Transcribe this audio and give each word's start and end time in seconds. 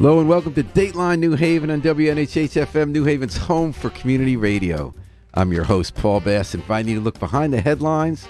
Hello 0.00 0.18
and 0.18 0.30
welcome 0.30 0.54
to 0.54 0.62
Dateline 0.62 1.18
New 1.18 1.34
Haven 1.34 1.70
on 1.70 1.82
WNHH 1.82 2.64
FM, 2.64 2.88
New 2.88 3.04
Haven's 3.04 3.36
home 3.36 3.70
for 3.70 3.90
community 3.90 4.34
radio. 4.34 4.94
I'm 5.34 5.52
your 5.52 5.64
host, 5.64 5.94
Paul 5.94 6.20
Bass, 6.20 6.54
inviting 6.54 6.92
you 6.92 6.98
to 7.00 7.04
look 7.04 7.18
behind 7.18 7.52
the 7.52 7.60
headlines 7.60 8.26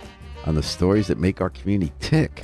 on 0.47 0.57
the 0.57 0.65
stories 0.65 1.07
that 1.07 1.19
make 1.19 1.41
our 1.41 1.49
community 1.49 1.93
tick. 2.01 2.43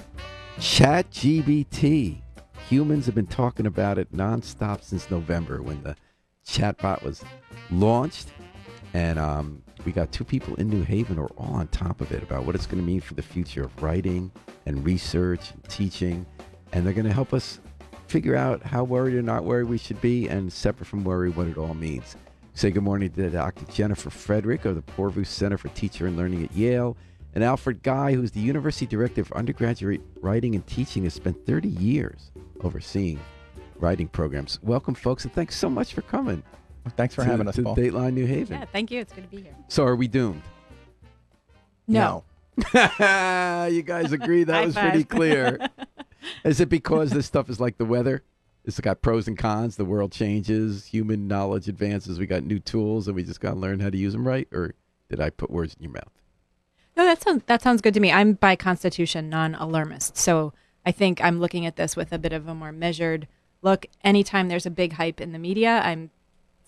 Chat 0.60 1.10
GPT. 1.10 2.22
Humans 2.68 3.06
have 3.06 3.16
been 3.16 3.26
talking 3.26 3.66
about 3.66 3.98
it 3.98 4.12
nonstop 4.12 4.84
since 4.84 5.10
November 5.10 5.60
when 5.60 5.82
the 5.82 5.96
chatbot 6.46 7.02
was 7.02 7.24
launched. 7.72 8.28
And 8.94 9.18
um, 9.18 9.60
we 9.84 9.90
got 9.90 10.12
two 10.12 10.22
people 10.22 10.54
in 10.54 10.70
New 10.70 10.84
Haven 10.84 11.16
who 11.16 11.22
are 11.22 11.32
all 11.36 11.54
on 11.54 11.66
top 11.66 12.00
of 12.00 12.12
it 12.12 12.22
about 12.22 12.44
what 12.46 12.54
it's 12.54 12.66
going 12.66 12.80
to 12.80 12.86
mean 12.86 13.00
for 13.00 13.14
the 13.14 13.22
future 13.22 13.64
of 13.64 13.82
writing 13.82 14.30
and 14.66 14.86
research 14.86 15.50
and 15.50 15.64
teaching. 15.64 16.24
And 16.72 16.86
they're 16.86 16.94
going 16.94 17.06
to 17.06 17.12
help 17.12 17.34
us 17.34 17.58
figure 18.06 18.36
out 18.36 18.62
how 18.62 18.84
worried 18.84 19.14
or 19.14 19.22
not 19.22 19.44
worried 19.44 19.68
we 19.68 19.78
should 19.78 20.00
be, 20.00 20.28
and 20.28 20.52
separate 20.52 20.86
from 20.86 21.04
worry, 21.04 21.30
what 21.30 21.46
it 21.46 21.58
all 21.58 21.74
means. 21.74 22.16
Say 22.54 22.70
good 22.70 22.82
morning 22.82 23.10
to 23.10 23.30
Dr. 23.30 23.64
Jennifer 23.72 24.10
Frederick 24.10 24.64
of 24.64 24.76
the 24.76 24.82
Poorvu 24.82 25.26
Center 25.26 25.58
for 25.58 25.68
Teacher 25.68 26.06
and 26.06 26.16
Learning 26.16 26.44
at 26.44 26.52
Yale, 26.52 26.96
and 27.34 27.44
Alfred 27.44 27.82
Guy, 27.82 28.14
who's 28.14 28.30
the 28.30 28.40
University 28.40 28.86
Director 28.86 29.20
of 29.20 29.32
Undergraduate 29.32 30.00
Writing 30.22 30.54
and 30.54 30.66
Teaching, 30.66 31.04
has 31.04 31.12
spent 31.12 31.44
30 31.44 31.68
years 31.68 32.30
overseeing 32.62 33.20
writing 33.78 34.08
programs. 34.08 34.58
Welcome, 34.62 34.94
folks, 34.94 35.24
and 35.24 35.32
thanks 35.34 35.56
so 35.56 35.68
much 35.68 35.92
for 35.92 36.00
coming. 36.02 36.42
Thanks 36.96 37.14
for 37.14 37.24
to, 37.24 37.30
having 37.30 37.48
us, 37.48 37.56
to 37.56 37.62
Paul. 37.62 37.76
Dateline 37.76 38.14
New 38.14 38.26
Haven. 38.26 38.58
Yeah, 38.58 38.64
thank 38.72 38.90
you. 38.90 39.00
It's 39.00 39.12
good 39.12 39.24
to 39.24 39.36
be 39.36 39.42
here. 39.42 39.54
So, 39.68 39.84
are 39.84 39.96
we 39.96 40.08
doomed? 40.08 40.42
No. 41.86 42.24
you 42.56 43.82
guys 43.82 44.12
agree 44.12 44.44
that 44.44 44.64
was 44.64 44.74
pretty 44.74 45.04
clear. 45.04 45.58
Is 46.44 46.60
it 46.60 46.68
because 46.68 47.10
this 47.10 47.26
stuff 47.26 47.48
is 47.50 47.60
like 47.60 47.78
the 47.78 47.84
weather? 47.84 48.22
It's 48.64 48.80
got 48.80 49.00
pros 49.00 49.28
and 49.28 49.38
cons. 49.38 49.76
The 49.76 49.84
world 49.84 50.10
changes, 50.10 50.86
human 50.86 51.28
knowledge 51.28 51.68
advances. 51.68 52.18
We 52.18 52.26
got 52.26 52.42
new 52.42 52.58
tools, 52.58 53.06
and 53.06 53.14
we 53.14 53.22
just 53.22 53.40
got 53.40 53.50
to 53.50 53.56
learn 53.56 53.78
how 53.78 53.90
to 53.90 53.96
use 53.96 54.12
them 54.12 54.26
right. 54.26 54.48
Or 54.52 54.74
did 55.08 55.20
I 55.20 55.30
put 55.30 55.50
words 55.50 55.74
in 55.74 55.84
your 55.84 55.92
mouth? 55.92 56.10
No, 56.96 57.04
that 57.04 57.22
sounds 57.22 57.42
that 57.46 57.62
sounds 57.62 57.80
good 57.80 57.94
to 57.94 58.00
me. 58.00 58.10
I'm 58.10 58.32
by 58.32 58.56
constitution 58.56 59.28
non-alarmist, 59.28 60.16
so 60.16 60.52
I 60.84 60.92
think 60.92 61.22
I'm 61.22 61.38
looking 61.38 61.66
at 61.66 61.76
this 61.76 61.94
with 61.94 62.12
a 62.12 62.18
bit 62.18 62.32
of 62.32 62.48
a 62.48 62.54
more 62.54 62.72
measured 62.72 63.28
look. 63.62 63.86
Anytime 64.02 64.48
there's 64.48 64.66
a 64.66 64.70
big 64.70 64.94
hype 64.94 65.20
in 65.20 65.32
the 65.32 65.38
media, 65.38 65.80
I'm 65.84 66.10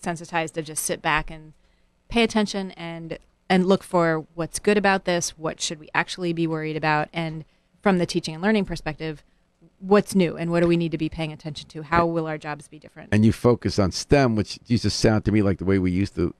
sensitized 0.01 0.53
to 0.53 0.61
just 0.61 0.85
sit 0.85 1.01
back 1.01 1.29
and 1.29 1.53
pay 2.07 2.23
attention 2.23 2.71
and 2.71 3.17
and 3.49 3.65
look 3.65 3.83
for 3.83 4.25
what's 4.35 4.59
good 4.59 4.77
about 4.77 5.05
this. 5.05 5.37
What 5.37 5.59
should 5.59 5.79
we 5.79 5.89
actually 5.93 6.31
be 6.33 6.47
worried 6.47 6.77
about? 6.77 7.09
And 7.11 7.43
from 7.81 7.97
the 7.97 8.05
teaching 8.05 8.35
and 8.35 8.43
learning 8.43 8.65
perspective, 8.65 9.23
what's 9.79 10.15
new 10.15 10.37
and 10.37 10.51
what 10.51 10.61
do 10.61 10.67
we 10.67 10.77
need 10.77 10.91
to 10.91 10.97
be 10.97 11.09
paying 11.09 11.31
attention 11.31 11.67
to? 11.69 11.83
How 11.83 12.05
will 12.05 12.27
our 12.27 12.37
jobs 12.37 12.67
be 12.67 12.79
different? 12.79 13.09
And 13.11 13.25
you 13.25 13.31
focus 13.31 13.79
on 13.79 13.91
STEM, 13.91 14.35
which 14.35 14.59
used 14.67 14.83
to 14.83 14.89
sound 14.89 15.25
to 15.25 15.31
me 15.31 15.41
like 15.41 15.57
the 15.57 15.65
way 15.65 15.79
we 15.79 15.91
used 15.91 16.15
to, 16.15 16.33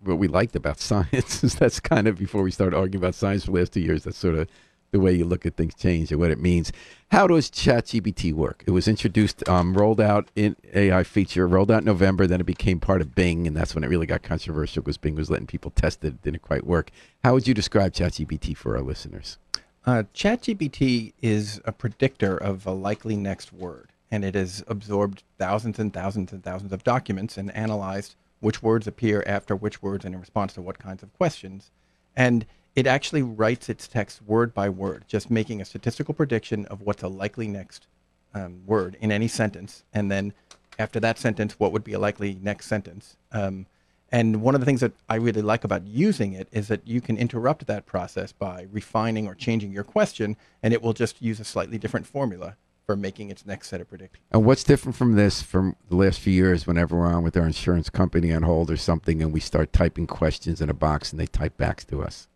what 0.00 0.18
we 0.18 0.28
liked 0.28 0.56
about 0.56 0.80
science. 0.80 1.40
that's 1.54 1.80
kind 1.80 2.08
of 2.08 2.18
before 2.18 2.42
we 2.42 2.50
started 2.50 2.76
arguing 2.76 3.02
about 3.02 3.14
science 3.14 3.44
for 3.44 3.52
the 3.52 3.58
last 3.58 3.72
two 3.72 3.80
years. 3.80 4.04
That's 4.04 4.18
sort 4.18 4.34
of 4.34 4.48
the 4.90 5.00
way 5.00 5.14
you 5.14 5.24
look 5.24 5.46
at 5.46 5.56
things 5.56 5.74
change 5.74 6.10
and 6.10 6.20
what 6.20 6.30
it 6.30 6.38
means. 6.38 6.70
How 7.10 7.26
does 7.26 7.50
ChatGPT 7.50 8.32
work? 8.32 8.62
It 8.66 8.72
was 8.72 8.86
introduced, 8.86 9.46
um, 9.48 9.74
rolled 9.74 10.00
out 10.00 10.30
in 10.36 10.54
AI 10.74 11.02
feature, 11.02 11.48
rolled 11.48 11.70
out 11.70 11.82
November. 11.82 12.26
Then 12.26 12.40
it 12.40 12.46
became 12.46 12.78
part 12.78 13.00
of 13.00 13.14
Bing, 13.14 13.46
and 13.46 13.56
that's 13.56 13.74
when 13.74 13.84
it 13.84 13.88
really 13.88 14.06
got 14.06 14.22
controversial 14.22 14.82
because 14.82 14.98
Bing 14.98 15.14
was 15.14 15.30
letting 15.30 15.46
people 15.46 15.70
test 15.70 16.04
it. 16.04 16.08
It 16.08 16.22
didn't 16.22 16.42
quite 16.42 16.66
work. 16.66 16.90
How 17.24 17.32
would 17.32 17.48
you 17.48 17.54
describe 17.54 17.92
ChatGPT 17.92 18.56
for 18.56 18.76
our 18.76 18.82
listeners? 18.82 19.38
Uh, 19.84 20.04
ChatGPT 20.14 21.12
is 21.20 21.60
a 21.64 21.72
predictor 21.72 22.36
of 22.36 22.66
a 22.66 22.70
likely 22.70 23.16
next 23.16 23.52
word, 23.52 23.90
and 24.12 24.24
it 24.24 24.36
has 24.36 24.62
absorbed 24.68 25.24
thousands 25.38 25.78
and 25.78 25.92
thousands 25.92 26.32
and 26.32 26.44
thousands 26.44 26.72
of 26.72 26.84
documents 26.84 27.36
and 27.36 27.54
analyzed 27.54 28.14
which 28.38 28.62
words 28.62 28.86
appear 28.86 29.24
after 29.26 29.56
which 29.56 29.82
words 29.82 30.04
and 30.04 30.14
in 30.14 30.20
response 30.20 30.52
to 30.52 30.62
what 30.62 30.78
kinds 30.78 31.02
of 31.02 31.12
questions. 31.14 31.70
And 32.14 32.46
it 32.76 32.86
actually 32.86 33.22
writes 33.22 33.68
its 33.68 33.88
text 33.88 34.22
word 34.22 34.54
by 34.54 34.68
word, 34.68 35.04
just 35.08 35.30
making 35.30 35.60
a 35.60 35.64
statistical 35.64 36.14
prediction 36.14 36.64
of 36.66 36.82
what's 36.82 37.02
a 37.02 37.08
likely 37.08 37.48
next 37.48 37.86
um, 38.34 38.62
word 38.66 38.96
in 39.00 39.10
any 39.10 39.28
sentence. 39.28 39.84
And 39.92 40.10
then 40.10 40.32
after 40.78 41.00
that 41.00 41.18
sentence, 41.18 41.58
what 41.58 41.72
would 41.72 41.84
be 41.84 41.92
a 41.92 41.98
likely 41.98 42.38
next 42.40 42.66
sentence. 42.66 43.16
Um, 43.32 43.66
and 44.12 44.42
one 44.42 44.54
of 44.54 44.60
the 44.60 44.64
things 44.64 44.80
that 44.80 44.92
I 45.08 45.16
really 45.16 45.42
like 45.42 45.64
about 45.64 45.86
using 45.86 46.34
it 46.34 46.48
is 46.52 46.68
that 46.68 46.86
you 46.86 47.00
can 47.00 47.16
interrupt 47.16 47.66
that 47.66 47.86
process 47.86 48.30
by 48.30 48.66
refining 48.70 49.26
or 49.26 49.34
changing 49.34 49.72
your 49.72 49.84
question, 49.84 50.36
and 50.62 50.72
it 50.72 50.82
will 50.82 50.92
just 50.92 51.20
use 51.20 51.40
a 51.40 51.44
slightly 51.44 51.78
different 51.78 52.06
formula 52.06 52.56
for 52.86 52.94
making 52.94 53.30
its 53.30 53.46
next 53.46 53.68
set 53.68 53.80
of 53.80 53.88
predictions. 53.88 54.24
And 54.30 54.44
what's 54.44 54.64
different 54.64 54.96
from 54.96 55.14
this 55.14 55.40
from 55.42 55.76
the 55.88 55.96
last 55.96 56.20
few 56.20 56.32
years 56.32 56.66
whenever 56.66 56.96
we're 56.96 57.06
on 57.06 57.22
with 57.22 57.36
our 57.36 57.46
insurance 57.46 57.88
company 57.90 58.32
on 58.32 58.42
hold 58.42 58.70
or 58.70 58.76
something 58.76 59.22
and 59.22 59.32
we 59.32 59.40
start 59.40 59.72
typing 59.72 60.06
questions 60.06 60.60
in 60.60 60.68
a 60.68 60.74
box 60.74 61.10
and 61.10 61.18
they 61.18 61.26
type 61.26 61.56
back 61.56 61.84
to 61.86 62.02
us? 62.02 62.28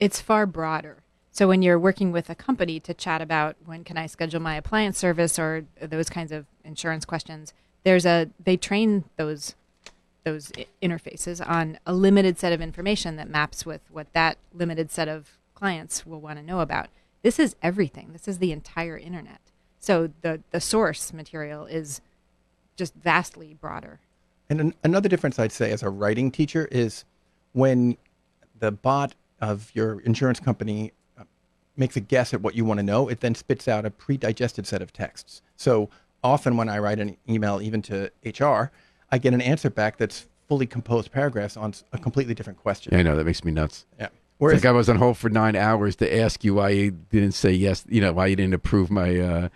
it's 0.00 0.20
far 0.20 0.46
broader. 0.46 0.98
So 1.32 1.46
when 1.46 1.62
you're 1.62 1.78
working 1.78 2.10
with 2.10 2.30
a 2.30 2.34
company 2.34 2.80
to 2.80 2.94
chat 2.94 3.20
about 3.20 3.56
when 3.64 3.84
can 3.84 3.96
I 3.96 4.06
schedule 4.06 4.40
my 4.40 4.56
appliance 4.56 4.98
service 4.98 5.38
or 5.38 5.66
those 5.80 6.10
kinds 6.10 6.32
of 6.32 6.46
insurance 6.64 7.04
questions, 7.04 7.52
there's 7.84 8.06
a 8.06 8.28
they 8.42 8.56
train 8.56 9.04
those 9.16 9.54
those 10.28 10.52
interfaces 10.82 11.46
on 11.46 11.78
a 11.86 11.94
limited 11.94 12.38
set 12.38 12.52
of 12.52 12.60
information 12.60 13.16
that 13.16 13.30
maps 13.30 13.64
with 13.64 13.80
what 13.90 14.12
that 14.12 14.36
limited 14.52 14.90
set 14.90 15.08
of 15.08 15.38
clients 15.54 16.04
will 16.04 16.20
want 16.20 16.38
to 16.38 16.44
know 16.44 16.60
about. 16.60 16.88
This 17.22 17.38
is 17.38 17.56
everything. 17.62 18.12
This 18.12 18.28
is 18.28 18.38
the 18.38 18.52
entire 18.52 18.98
internet. 18.98 19.40
So 19.80 20.10
the 20.20 20.40
the 20.50 20.60
source 20.60 21.12
material 21.12 21.64
is 21.64 22.00
just 22.76 22.94
vastly 22.94 23.56
broader. 23.58 24.00
And 24.50 24.60
an, 24.60 24.74
another 24.84 25.08
difference 25.08 25.38
I'd 25.38 25.52
say 25.52 25.72
as 25.72 25.82
a 25.82 25.88
writing 25.88 26.30
teacher 26.30 26.68
is 26.70 27.04
when 27.52 27.96
the 28.58 28.70
bot 28.70 29.14
of 29.40 29.70
your 29.74 30.00
insurance 30.00 30.40
company 30.40 30.92
uh, 31.18 31.24
makes 31.76 31.96
a 31.96 32.00
guess 32.00 32.34
at 32.34 32.42
what 32.42 32.54
you 32.54 32.64
want 32.64 32.78
to 32.78 32.84
know, 32.84 33.08
it 33.08 33.20
then 33.20 33.34
spits 33.34 33.66
out 33.66 33.86
a 33.86 33.90
pre-digested 33.90 34.66
set 34.66 34.82
of 34.82 34.92
texts. 34.92 35.42
So 35.56 35.88
often 36.22 36.56
when 36.56 36.68
I 36.68 36.78
write 36.78 36.98
an 36.98 37.16
email, 37.28 37.62
even 37.62 37.82
to 37.82 38.10
HR, 38.24 38.70
I 39.10 39.18
get 39.18 39.34
an 39.34 39.40
answer 39.40 39.70
back 39.70 39.96
that's 39.96 40.26
fully 40.48 40.66
composed 40.66 41.12
paragraphs 41.12 41.56
on 41.56 41.74
a 41.92 41.98
completely 41.98 42.34
different 42.34 42.58
question. 42.58 42.92
Yeah, 42.92 43.00
I 43.00 43.02
know 43.02 43.16
that 43.16 43.24
makes 43.24 43.44
me 43.44 43.52
nuts. 43.52 43.86
Yeah. 43.98 44.08
It's 44.40 44.64
like 44.64 44.66
I 44.66 44.72
was 44.72 44.88
on 44.88 44.96
hold 44.96 45.18
for 45.18 45.28
nine 45.28 45.56
hours 45.56 45.96
to 45.96 46.16
ask 46.16 46.44
you 46.44 46.54
why 46.54 46.70
you 46.70 46.92
didn't 46.92 47.32
say 47.32 47.50
yes. 47.50 47.84
You 47.88 48.00
know 48.00 48.12
why 48.12 48.26
you 48.26 48.36
didn't 48.36 48.54
approve 48.54 48.88
my 48.88 49.18
uh, 49.18 49.48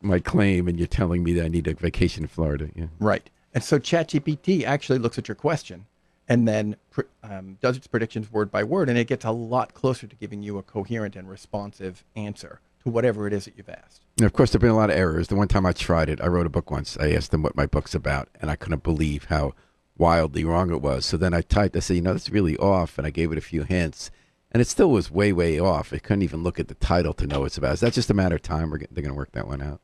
my 0.00 0.18
claim, 0.18 0.66
and 0.66 0.78
you're 0.78 0.86
telling 0.86 1.22
me 1.22 1.34
that 1.34 1.44
I 1.44 1.48
need 1.48 1.66
a 1.66 1.74
vacation 1.74 2.24
in 2.24 2.28
Florida. 2.28 2.70
Yeah. 2.74 2.86
Right. 2.98 3.28
And 3.52 3.62
so 3.62 3.78
ChatGPT 3.78 4.64
actually 4.64 4.98
looks 4.98 5.18
at 5.18 5.28
your 5.28 5.34
question 5.34 5.86
and 6.28 6.48
then 6.48 6.76
um, 7.22 7.58
does 7.60 7.76
its 7.76 7.86
predictions 7.86 8.32
word 8.32 8.50
by 8.50 8.64
word, 8.64 8.88
and 8.88 8.98
it 8.98 9.06
gets 9.06 9.24
a 9.24 9.30
lot 9.30 9.74
closer 9.74 10.06
to 10.06 10.16
giving 10.16 10.42
you 10.42 10.58
a 10.58 10.62
coherent 10.62 11.16
and 11.16 11.28
responsive 11.28 12.04
answer 12.16 12.60
to 12.82 12.90
whatever 12.90 13.26
it 13.26 13.32
is 13.32 13.44
that 13.44 13.54
you've 13.56 13.68
asked. 13.68 14.02
And 14.18 14.26
of 14.26 14.32
course, 14.32 14.50
there've 14.50 14.60
been 14.60 14.70
a 14.70 14.76
lot 14.76 14.90
of 14.90 14.96
errors. 14.96 15.28
The 15.28 15.36
one 15.36 15.48
time 15.48 15.66
I 15.66 15.72
tried 15.72 16.08
it, 16.08 16.20
I 16.20 16.26
wrote 16.26 16.46
a 16.46 16.50
book 16.50 16.70
once. 16.70 16.96
I 16.98 17.12
asked 17.12 17.30
them 17.30 17.42
what 17.42 17.56
my 17.56 17.66
book's 17.66 17.94
about, 17.94 18.28
and 18.40 18.50
I 18.50 18.56
couldn't 18.56 18.82
believe 18.82 19.24
how 19.24 19.54
wildly 19.96 20.44
wrong 20.44 20.70
it 20.70 20.82
was. 20.82 21.04
So 21.06 21.16
then 21.16 21.34
I 21.34 21.40
typed. 21.40 21.76
I 21.76 21.80
said, 21.80 21.96
you 21.96 22.02
know, 22.02 22.12
that's 22.12 22.30
really 22.30 22.56
off, 22.58 22.98
and 22.98 23.06
I 23.06 23.10
gave 23.10 23.32
it 23.32 23.38
a 23.38 23.42
few 23.42 23.62
hints, 23.64 24.10
and 24.50 24.60
it 24.60 24.68
still 24.68 24.90
was 24.90 25.10
way, 25.10 25.32
way 25.32 25.58
off. 25.58 25.92
It 25.92 26.02
couldn't 26.02 26.22
even 26.22 26.42
look 26.42 26.60
at 26.60 26.68
the 26.68 26.74
title 26.74 27.12
to 27.14 27.26
know 27.26 27.40
what 27.40 27.46
it's 27.46 27.58
about. 27.58 27.74
Is 27.74 27.80
that 27.80 27.92
just 27.92 28.10
a 28.10 28.14
matter 28.14 28.36
of 28.36 28.42
time? 28.42 28.70
We're, 28.70 28.78
get- 28.78 28.94
they're 28.94 29.02
going 29.02 29.14
to 29.14 29.18
work 29.18 29.32
that 29.32 29.48
one 29.48 29.60
out. 29.62 29.80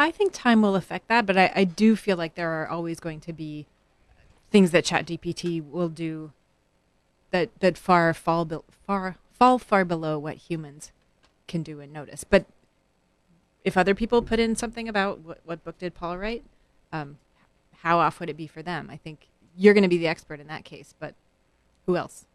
I 0.00 0.10
think 0.12 0.32
time 0.32 0.62
will 0.62 0.76
affect 0.76 1.08
that, 1.08 1.26
but 1.26 1.36
I, 1.36 1.52
I 1.54 1.64
do 1.64 1.96
feel 1.96 2.16
like 2.16 2.36
there 2.36 2.50
are 2.50 2.68
always 2.68 3.00
going 3.00 3.20
to 3.20 3.32
be 3.32 3.66
things 4.50 4.70
that 4.70 4.84
ChatGPT 4.84 5.62
will 5.68 5.88
do 5.88 6.32
that 7.30 7.50
that 7.60 7.76
far 7.76 8.14
fall 8.14 8.44
be, 8.44 8.64
far 8.86 9.16
fall 9.32 9.58
far 9.58 9.84
below 9.84 10.18
what 10.18 10.36
humans 10.36 10.92
can 11.46 11.62
do 11.62 11.80
and 11.80 11.92
notice. 11.92 12.24
But 12.24 12.46
if 13.64 13.76
other 13.76 13.94
people 13.94 14.22
put 14.22 14.38
in 14.40 14.56
something 14.56 14.88
about 14.88 15.20
what, 15.20 15.40
what 15.44 15.64
book 15.64 15.78
did 15.78 15.94
Paul 15.94 16.18
write, 16.18 16.44
um, 16.92 17.18
how 17.82 17.98
off 17.98 18.20
would 18.20 18.30
it 18.30 18.36
be 18.36 18.46
for 18.46 18.62
them? 18.62 18.88
I 18.90 18.96
think 18.96 19.28
you're 19.56 19.74
going 19.74 19.82
to 19.82 19.88
be 19.88 19.98
the 19.98 20.06
expert 20.06 20.40
in 20.40 20.46
that 20.46 20.64
case, 20.64 20.94
but 20.98 21.14
who 21.86 21.96
else? 21.96 22.26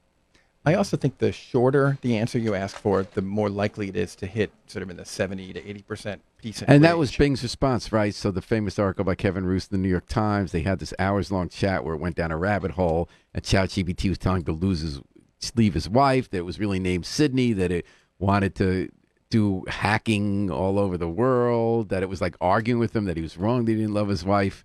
I 0.66 0.76
also 0.76 0.96
think 0.96 1.18
the 1.18 1.34
shorter 1.34 1.98
the 2.02 2.18
answer 2.18 2.40
you 2.40 2.56
ask 2.56 2.78
for, 2.78 3.04
the 3.04 3.22
more 3.22 3.50
likely 3.50 3.90
it 3.90 3.98
is 3.98 4.16
to 4.16 4.26
hit 4.26 4.50
sort 4.68 4.82
of 4.82 4.90
in 4.90 4.96
the 4.96 5.04
70 5.04 5.52
to 5.54 5.62
80% 5.62 6.20
decent. 6.42 6.70
And 6.70 6.84
that 6.86 6.98
was. 6.98 7.14
Bing's 7.16 7.44
response, 7.44 7.92
right? 7.92 8.16
So 8.16 8.32
the 8.32 8.42
famous 8.42 8.80
article 8.80 9.04
by 9.04 9.16
Kevin 9.16 9.46
Roose 9.46 9.68
in 9.68 9.78
the 9.78 9.82
New 9.82 9.90
York 9.90 10.08
Times, 10.08 10.54
they 10.54 10.62
had 10.62 10.80
this 10.80 10.94
hours-long 10.98 11.50
chat 11.50 11.84
where 11.84 11.96
it 11.96 12.00
went 12.00 12.16
down 12.16 12.32
a 12.32 12.38
rabbit 12.38 12.72
hole, 12.72 13.10
and 13.34 13.44
ChatGPT 13.44 14.08
was 14.08 14.18
telling 14.18 14.40
him 14.40 14.46
to 14.46 14.52
lose 14.54 14.80
his, 14.80 15.02
leave 15.56 15.74
his 15.74 15.90
wife. 15.90 16.30
That 16.30 16.38
it 16.38 16.46
was 16.46 16.60
really 16.60 16.80
named 16.80 17.06
Sydney. 17.06 17.52
That 17.52 17.72
it 17.72 17.86
wanted 18.18 18.56
to 18.56 18.90
do 19.30 19.66
hacking 19.68 20.50
all 20.50 20.80
over 20.80 20.98
the 20.98 21.10
world. 21.10 21.90
That 21.90 22.04
it 22.04 22.10
was 22.10 22.22
like 22.22 22.38
arguing 22.40 22.80
with 22.80 22.96
him 22.96 23.04
that 23.06 23.18
he 23.18 23.24
was 23.24 23.38
wrong. 23.38 23.66
That 23.66 23.74
he 23.74 23.80
didn't 23.80 23.94
love 23.94 24.08
his 24.08 24.24
wife. 24.24 24.64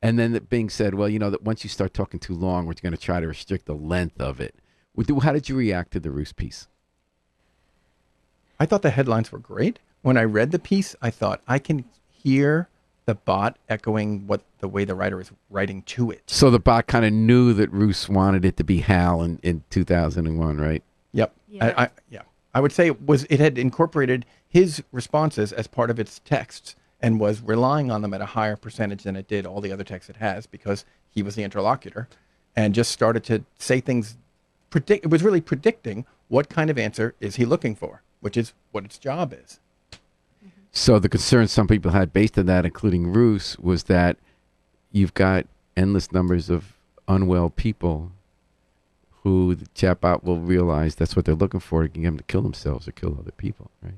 And 0.00 0.18
then 0.18 0.32
that 0.32 0.48
Bing 0.48 0.70
said, 0.70 0.94
"Well, 0.94 1.08
you 1.08 1.18
know 1.18 1.30
that 1.30 1.42
once 1.42 1.64
you 1.64 1.70
start 1.70 1.92
talking 1.92 2.18
too 2.18 2.34
long, 2.34 2.64
we're 2.64 2.74
going 2.74 2.92
to 2.92 2.98
try 2.98 3.20
to 3.20 3.28
restrict 3.28 3.66
the 3.66 3.74
length 3.74 4.20
of 4.20 4.40
it." 4.40 4.54
Would- 4.96 5.10
How 5.22 5.32
did 5.32 5.48
you 5.48 5.56
react 5.56 5.92
to 5.92 6.00
the 6.00 6.10
Roose 6.10 6.32
piece? 6.32 6.68
I 8.58 8.66
thought 8.66 8.82
the 8.82 8.90
headlines 8.90 9.32
were 9.32 9.38
great. 9.38 9.78
When 10.02 10.16
I 10.16 10.24
read 10.24 10.50
the 10.52 10.58
piece, 10.58 10.94
I 11.02 11.10
thought 11.10 11.40
I 11.48 11.58
can 11.58 11.84
hear 12.10 12.68
the 13.06 13.14
bot 13.14 13.58
echoing 13.68 14.26
what 14.26 14.42
the 14.60 14.68
way 14.68 14.84
the 14.84 14.94
writer 14.94 15.20
is 15.20 15.30
writing 15.50 15.82
to 15.82 16.10
it. 16.10 16.22
So 16.26 16.50
the 16.50 16.58
bot 16.58 16.86
kind 16.86 17.04
of 17.04 17.12
knew 17.12 17.52
that 17.54 17.70
Roose 17.72 18.08
wanted 18.08 18.44
it 18.44 18.56
to 18.58 18.64
be 18.64 18.78
Hal 18.80 19.22
in, 19.22 19.38
in 19.42 19.62
2001, 19.70 20.58
right? 20.58 20.82
Yep. 21.12 21.34
Yeah. 21.48 21.74
I, 21.76 21.84
I, 21.84 21.90
yeah. 22.10 22.22
I 22.54 22.60
would 22.60 22.72
say 22.72 22.86
it 22.86 23.04
was 23.06 23.24
it 23.24 23.40
had 23.40 23.58
incorporated 23.58 24.24
his 24.48 24.82
responses 24.92 25.52
as 25.52 25.66
part 25.66 25.90
of 25.90 25.98
its 25.98 26.20
texts 26.20 26.76
and 27.00 27.18
was 27.20 27.42
relying 27.42 27.90
on 27.90 28.00
them 28.02 28.14
at 28.14 28.20
a 28.20 28.26
higher 28.26 28.56
percentage 28.56 29.02
than 29.02 29.16
it 29.16 29.28
did 29.28 29.44
all 29.44 29.60
the 29.60 29.72
other 29.72 29.84
texts 29.84 30.08
it 30.08 30.16
has 30.16 30.46
because 30.46 30.84
he 31.10 31.22
was 31.22 31.34
the 31.34 31.42
interlocutor 31.42 32.08
and 32.56 32.74
just 32.74 32.92
started 32.92 33.24
to 33.24 33.44
say 33.58 33.80
things 33.80 34.16
predict 34.74 35.04
it 35.04 35.08
was 35.08 35.22
really 35.22 35.40
predicting 35.40 36.04
what 36.26 36.48
kind 36.48 36.68
of 36.68 36.76
answer 36.76 37.14
is 37.20 37.36
he 37.36 37.44
looking 37.44 37.76
for, 37.76 38.02
which 38.18 38.36
is 38.36 38.54
what 38.72 38.84
its 38.84 38.98
job 38.98 39.32
is. 39.32 39.60
So 40.72 40.98
the 40.98 41.08
concern 41.08 41.46
some 41.46 41.68
people 41.68 41.92
had 41.92 42.12
based 42.12 42.36
on 42.36 42.46
that, 42.46 42.64
including 42.64 43.12
Roose, 43.12 43.56
was 43.60 43.84
that 43.84 44.16
you've 44.90 45.14
got 45.14 45.46
endless 45.76 46.10
numbers 46.10 46.50
of 46.50 46.72
unwell 47.06 47.50
people 47.50 48.10
who 49.22 49.54
the 49.54 49.66
chatbot 49.76 50.24
will 50.24 50.40
realize 50.40 50.96
that's 50.96 51.14
what 51.14 51.24
they're 51.24 51.36
looking 51.36 51.60
for 51.60 51.84
to 51.84 51.88
get 51.88 52.02
them 52.02 52.16
to 52.16 52.24
kill 52.24 52.42
themselves 52.42 52.88
or 52.88 52.92
kill 52.92 53.16
other 53.16 53.30
people, 53.30 53.70
right? 53.80 53.94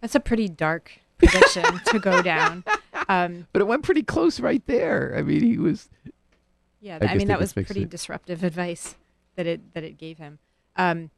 That's 0.00 0.16
a 0.16 0.20
pretty 0.20 0.48
dark 0.48 0.98
prediction 1.16 1.62
to 1.86 2.00
go 2.00 2.22
down. 2.22 2.64
Um, 3.10 3.46
But 3.54 3.62
it 3.62 3.66
went 3.66 3.84
pretty 3.84 4.02
close 4.02 4.38
right 4.38 4.62
there. 4.66 5.14
I 5.16 5.22
mean, 5.22 5.40
he 5.40 5.56
was. 5.56 5.88
Yeah, 6.80 6.98
I 7.00 7.06
I, 7.06 7.14
mean 7.16 7.28
that 7.28 7.40
was 7.40 7.52
pretty 7.52 7.82
it. 7.82 7.90
disruptive 7.90 8.44
advice 8.50 8.96
that 9.36 9.46
it 9.46 9.74
that 9.74 9.84
it 9.84 9.98
gave 9.98 10.18
him. 10.18 10.38
Um, 10.76 11.10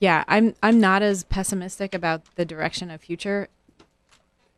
yeah, 0.00 0.24
I'm 0.28 0.54
I'm 0.62 0.80
not 0.80 1.02
as 1.02 1.24
pessimistic 1.24 1.94
about 1.94 2.22
the 2.36 2.44
direction 2.44 2.90
of 2.90 3.00
future. 3.00 3.48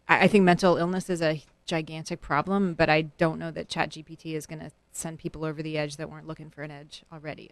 I, 0.08 0.24
I 0.24 0.28
think 0.28 0.44
mental 0.44 0.76
illness 0.76 1.10
is 1.10 1.22
a 1.22 1.42
gigantic 1.66 2.20
problem, 2.20 2.74
but 2.74 2.88
I 2.88 3.02
don't 3.02 3.38
know 3.38 3.50
that 3.50 3.68
ChatGPT 3.68 4.34
is 4.34 4.46
going 4.46 4.60
to 4.60 4.70
send 4.90 5.18
people 5.18 5.44
over 5.44 5.62
the 5.62 5.78
edge 5.78 5.96
that 5.96 6.10
weren't 6.10 6.26
looking 6.26 6.50
for 6.50 6.62
an 6.62 6.70
edge 6.70 7.04
already. 7.12 7.50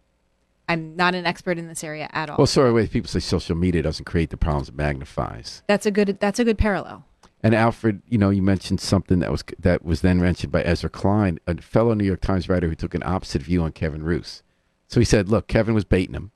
I'm 0.69 0.97
not 0.97 1.15
an 1.15 1.27
expert 1.27 1.59
in 1.59 1.69
this 1.69 1.85
area 1.85 2.09
at 2.13 2.29
all. 2.29 2.39
Well, 2.39 2.47
sorry, 2.49 2.73
wait. 2.73 2.91
People 2.91 3.09
say 3.09 3.21
social 3.21 3.55
media 3.55 3.83
doesn't 3.83 4.05
create 4.05 4.31
the 4.31 4.37
problems; 4.37 4.69
it 4.69 4.75
magnifies. 4.75 5.63
that's 5.69 5.87
a 5.87 5.91
good 5.93 6.19
that's 6.19 6.41
a 6.41 6.45
good 6.45 6.59
parallel. 6.59 7.05
And 7.43 7.55
Alfred, 7.55 8.03
you 8.09 8.19
know, 8.19 8.31
you 8.31 8.43
mentioned 8.43 8.81
something 8.81 9.19
that 9.21 9.31
was 9.31 9.45
that 9.59 9.85
was 9.85 10.01
then 10.01 10.21
mentioned 10.21 10.53
by 10.53 10.63
Ezra 10.63 10.91
Klein, 10.91 11.39
a 11.47 11.61
fellow 11.61 11.95
New 11.95 12.05
York 12.05 12.21
Times 12.21 12.49
writer 12.49 12.69
who 12.69 12.75
took 12.75 12.95
an 12.95 13.03
opposite 13.05 13.43
view 13.43 13.63
on 13.63 13.73
Kevin 13.73 14.03
Roose. 14.03 14.43
So 14.89 15.01
he 15.01 15.05
said, 15.05 15.29
"Look, 15.29 15.47
Kevin 15.47 15.75
was 15.75 15.85
baiting 15.85 16.15
him. 16.15 16.31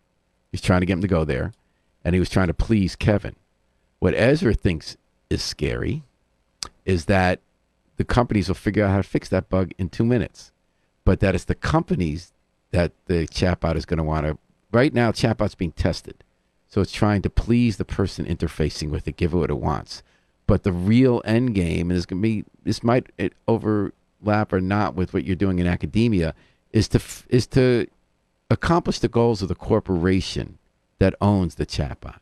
He's 0.52 0.61
trying 0.61 0.81
to 0.81 0.87
get 0.87 0.94
him 0.94 1.00
to 1.00 1.08
go 1.08 1.25
there, 1.25 1.52
and 2.05 2.14
he 2.14 2.20
was 2.20 2.29
trying 2.29 2.49
to 2.49 2.55
please 2.55 2.97
Kevin. 2.97 3.37
What 3.99 4.14
Ezra 4.14 4.55
thinks 4.55 4.97
is 5.31 5.43
scary 5.43 6.02
is 6.85 7.06
that 7.06 7.41
the 7.96 8.05
companies 8.05 8.49
will 8.49 8.55
figure 8.55 8.85
out 8.85 8.91
how 8.91 8.96
to 8.99 9.03
fix 9.03 9.29
that 9.29 9.49
bug 9.49 9.73
in 9.79 9.88
two 9.88 10.05
minutes, 10.05 10.53
but 11.05 11.20
that 11.20 11.35
it's 11.35 11.44
the 11.44 11.55
companies 11.55 12.32
that 12.70 12.93
the 13.06 13.26
chatbot 13.26 13.76
is 13.76 13.87
going 13.87 13.99
to 13.99 14.05
want 14.05 14.26
to. 14.26 14.38
Right 14.73 14.94
now, 14.94 15.12
chatbot's 15.12 15.55
being 15.55 15.73
tested, 15.73 16.25
so 16.69 16.81
it's 16.81 16.93
trying 16.93 17.23
to 17.23 17.31
please 17.31 17.76
the 17.79 17.85
person 17.85 18.26
interfacing 18.26 18.91
with 18.91 19.08
it, 19.08 19.17
give 19.17 19.32
it 19.32 19.38
what 19.38 19.50
it 19.50 19.58
wants." 19.58 20.03
But 20.50 20.64
the 20.64 20.73
real 20.73 21.23
end 21.25 21.55
game 21.55 21.93
is 21.93 22.06
going 22.06 22.20
to 22.20 22.29
be 22.29 22.44
this 22.64 22.82
might 22.82 23.12
overlap 23.47 24.52
or 24.52 24.61
not 24.61 24.97
with 24.97 25.14
what 25.14 25.25
you're 25.25 25.37
doing 25.37 25.61
in 25.61 25.67
academia 25.69 26.35
is 26.73 26.88
to 26.88 27.00
is 27.29 27.47
to 27.49 27.87
accomplish 28.50 28.99
the 28.99 29.06
goals 29.06 29.43
of 29.43 29.49
the 29.49 29.55
corporation 29.55 30.58
that 30.99 31.14
owns 31.20 31.55
the 31.55 31.64
chatbot 31.64 32.19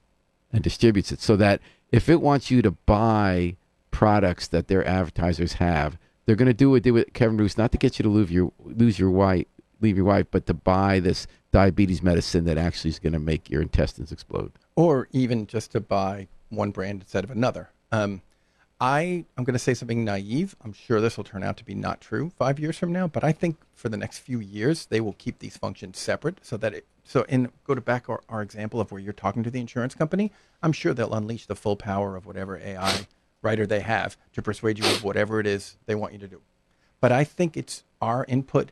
and 0.53 0.63
distributes 0.63 1.11
it 1.11 1.23
so 1.23 1.37
that 1.37 1.63
if 1.91 2.11
it 2.11 2.21
wants 2.21 2.51
you 2.51 2.61
to 2.61 2.71
buy 2.71 3.57
products 3.93 4.47
that 4.49 4.69
their 4.69 4.87
advertisers 4.87 5.55
have 5.55 5.97
they're 6.27 6.37
going 6.37 6.47
to 6.47 6.53
do 6.53 6.69
what 6.69 6.83
they 6.83 6.91
did 6.91 6.93
with 6.93 7.13
Kevin 7.15 7.39
Roose 7.39 7.57
not 7.57 7.73
to 7.73 7.79
get 7.79 7.99
you 7.99 8.03
to 8.03 8.11
lose 8.11 8.31
your 8.31 8.53
lose 8.63 8.99
your 8.99 9.11
wife 9.11 9.47
leave 9.81 9.97
your 9.97 10.05
wife 10.05 10.27
but 10.31 10.45
to 10.45 10.53
buy 10.53 11.01
this 11.01 11.27
diabetes 11.51 12.03
medicine 12.03 12.45
that 12.45 12.59
actually 12.59 12.91
is 12.91 12.99
going 12.99 13.15
to 13.15 13.19
make 13.19 13.49
your 13.49 13.63
intestines 13.63 14.13
explode 14.13 14.53
or 14.77 15.09
even 15.13 15.47
just 15.47 15.73
to 15.73 15.81
buy 15.81 16.29
one 16.51 16.71
brand 16.71 17.03
instead 17.03 17.25
of 17.25 17.31
another. 17.31 17.71
Um, 17.91 18.23
I 18.81 19.25
am 19.37 19.43
going 19.43 19.55
to 19.55 19.59
say 19.59 19.75
something 19.75 20.05
naive. 20.05 20.55
I'm 20.63 20.73
sure 20.73 21.01
this 21.01 21.17
will 21.17 21.25
turn 21.25 21.43
out 21.43 21.57
to 21.57 21.65
be 21.65 21.75
not 21.75 22.01
true 22.01 22.31
five 22.39 22.61
years 22.61 22.79
from 22.79 22.93
now, 22.93 23.09
but 23.09 23.25
I 23.25 23.33
think 23.33 23.57
for 23.75 23.89
the 23.89 23.97
next 23.97 24.19
few 24.19 24.39
years 24.39 24.87
they 24.87 25.01
will 25.01 25.15
keep 25.15 25.41
these 25.41 25.57
functions 25.57 25.99
separate 25.99 26.39
so 26.43 26.57
that 26.59 26.75
it. 26.75 26.87
So, 27.03 27.23
in 27.23 27.51
go 27.65 27.75
to 27.75 27.81
back 27.81 28.09
our, 28.09 28.21
our 28.29 28.43
example 28.43 28.81
of 28.81 28.93
where 28.93 29.01
you're 29.01 29.15
talking 29.15 29.43
to 29.43 29.51
the 29.51 29.61
insurance 29.61 29.95
company, 29.95 30.31
I'm 30.63 30.73
sure 30.73 30.95
they'll 30.95 31.15
unleash 31.15 31.47
the 31.47 31.57
full 31.57 31.75
power 31.75 32.15
of 32.17 32.27
whatever 32.27 32.59
AI 32.59 33.07
writer 33.43 33.67
they 33.67 33.81
have 33.81 34.17
to 34.35 34.43
persuade 34.43 34.79
you 34.79 34.85
of 34.85 35.03
whatever 35.03 35.41
it 35.41 35.47
is 35.47 35.77
they 35.87 35.95
want 35.95 36.13
you 36.13 36.19
to 36.19 36.29
do. 36.29 36.41
But 37.01 37.11
I 37.11 37.25
think 37.25 37.57
it's 37.57 37.83
our 38.01 38.25
input 38.29 38.71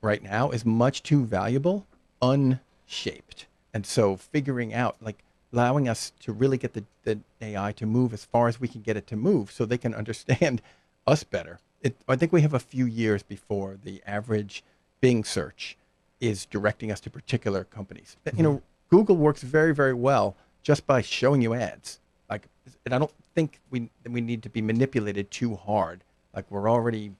right 0.00 0.22
now 0.22 0.50
is 0.50 0.64
much 0.64 1.02
too 1.02 1.24
valuable, 1.24 1.86
unshaped. 2.20 3.46
And 3.74 3.84
so 3.84 4.16
figuring 4.16 4.72
out, 4.72 4.96
like 5.00 5.24
allowing 5.52 5.88
us 5.88 6.12
to 6.20 6.32
really 6.32 6.58
get 6.58 6.72
the, 6.72 6.84
the 7.04 7.20
AI 7.40 7.72
to 7.72 7.86
move 7.86 8.12
as 8.12 8.24
far 8.24 8.48
as 8.48 8.60
we 8.60 8.68
can 8.68 8.80
get 8.80 8.96
it 8.96 9.06
to 9.08 9.16
move 9.16 9.50
so 9.50 9.64
they 9.64 9.78
can 9.78 9.94
understand 10.02 10.62
us 11.06 11.24
better. 11.24 11.58
It, 11.80 11.96
I 12.08 12.16
think 12.16 12.32
we 12.32 12.42
have 12.42 12.54
a 12.54 12.60
few 12.60 12.86
years 12.86 13.22
before 13.22 13.78
the 13.82 14.02
average 14.06 14.62
Bing 15.00 15.24
search 15.24 15.76
is 16.20 16.46
directing 16.46 16.92
us 16.92 17.00
to 17.00 17.10
particular 17.10 17.64
companies. 17.64 18.16
You 18.36 18.42
know, 18.44 18.52
mm-hmm. 18.54 18.96
Google 18.96 19.16
works 19.16 19.42
very, 19.42 19.74
very 19.74 19.94
well 19.94 20.36
just 20.62 20.86
by 20.86 21.02
showing 21.02 21.42
you 21.42 21.54
ads. 21.54 21.98
Like, 22.30 22.46
and 22.84 22.94
I 22.94 22.98
don't 22.98 23.10
think 23.34 23.60
we 23.70 23.90
we 24.08 24.20
need 24.20 24.44
to 24.44 24.48
be 24.48 24.62
manipulated 24.62 25.30
too 25.32 25.56
hard. 25.56 26.04
Like 26.34 26.48
we're 26.50 26.70
already 26.70 27.12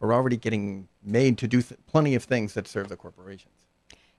we're 0.00 0.12
already 0.12 0.36
getting 0.36 0.88
made 1.02 1.38
to 1.38 1.48
do 1.48 1.62
th- 1.62 1.80
plenty 1.86 2.14
of 2.14 2.24
things 2.24 2.52
that 2.54 2.68
serve 2.68 2.88
the 2.88 2.96
corporations. 2.96 3.54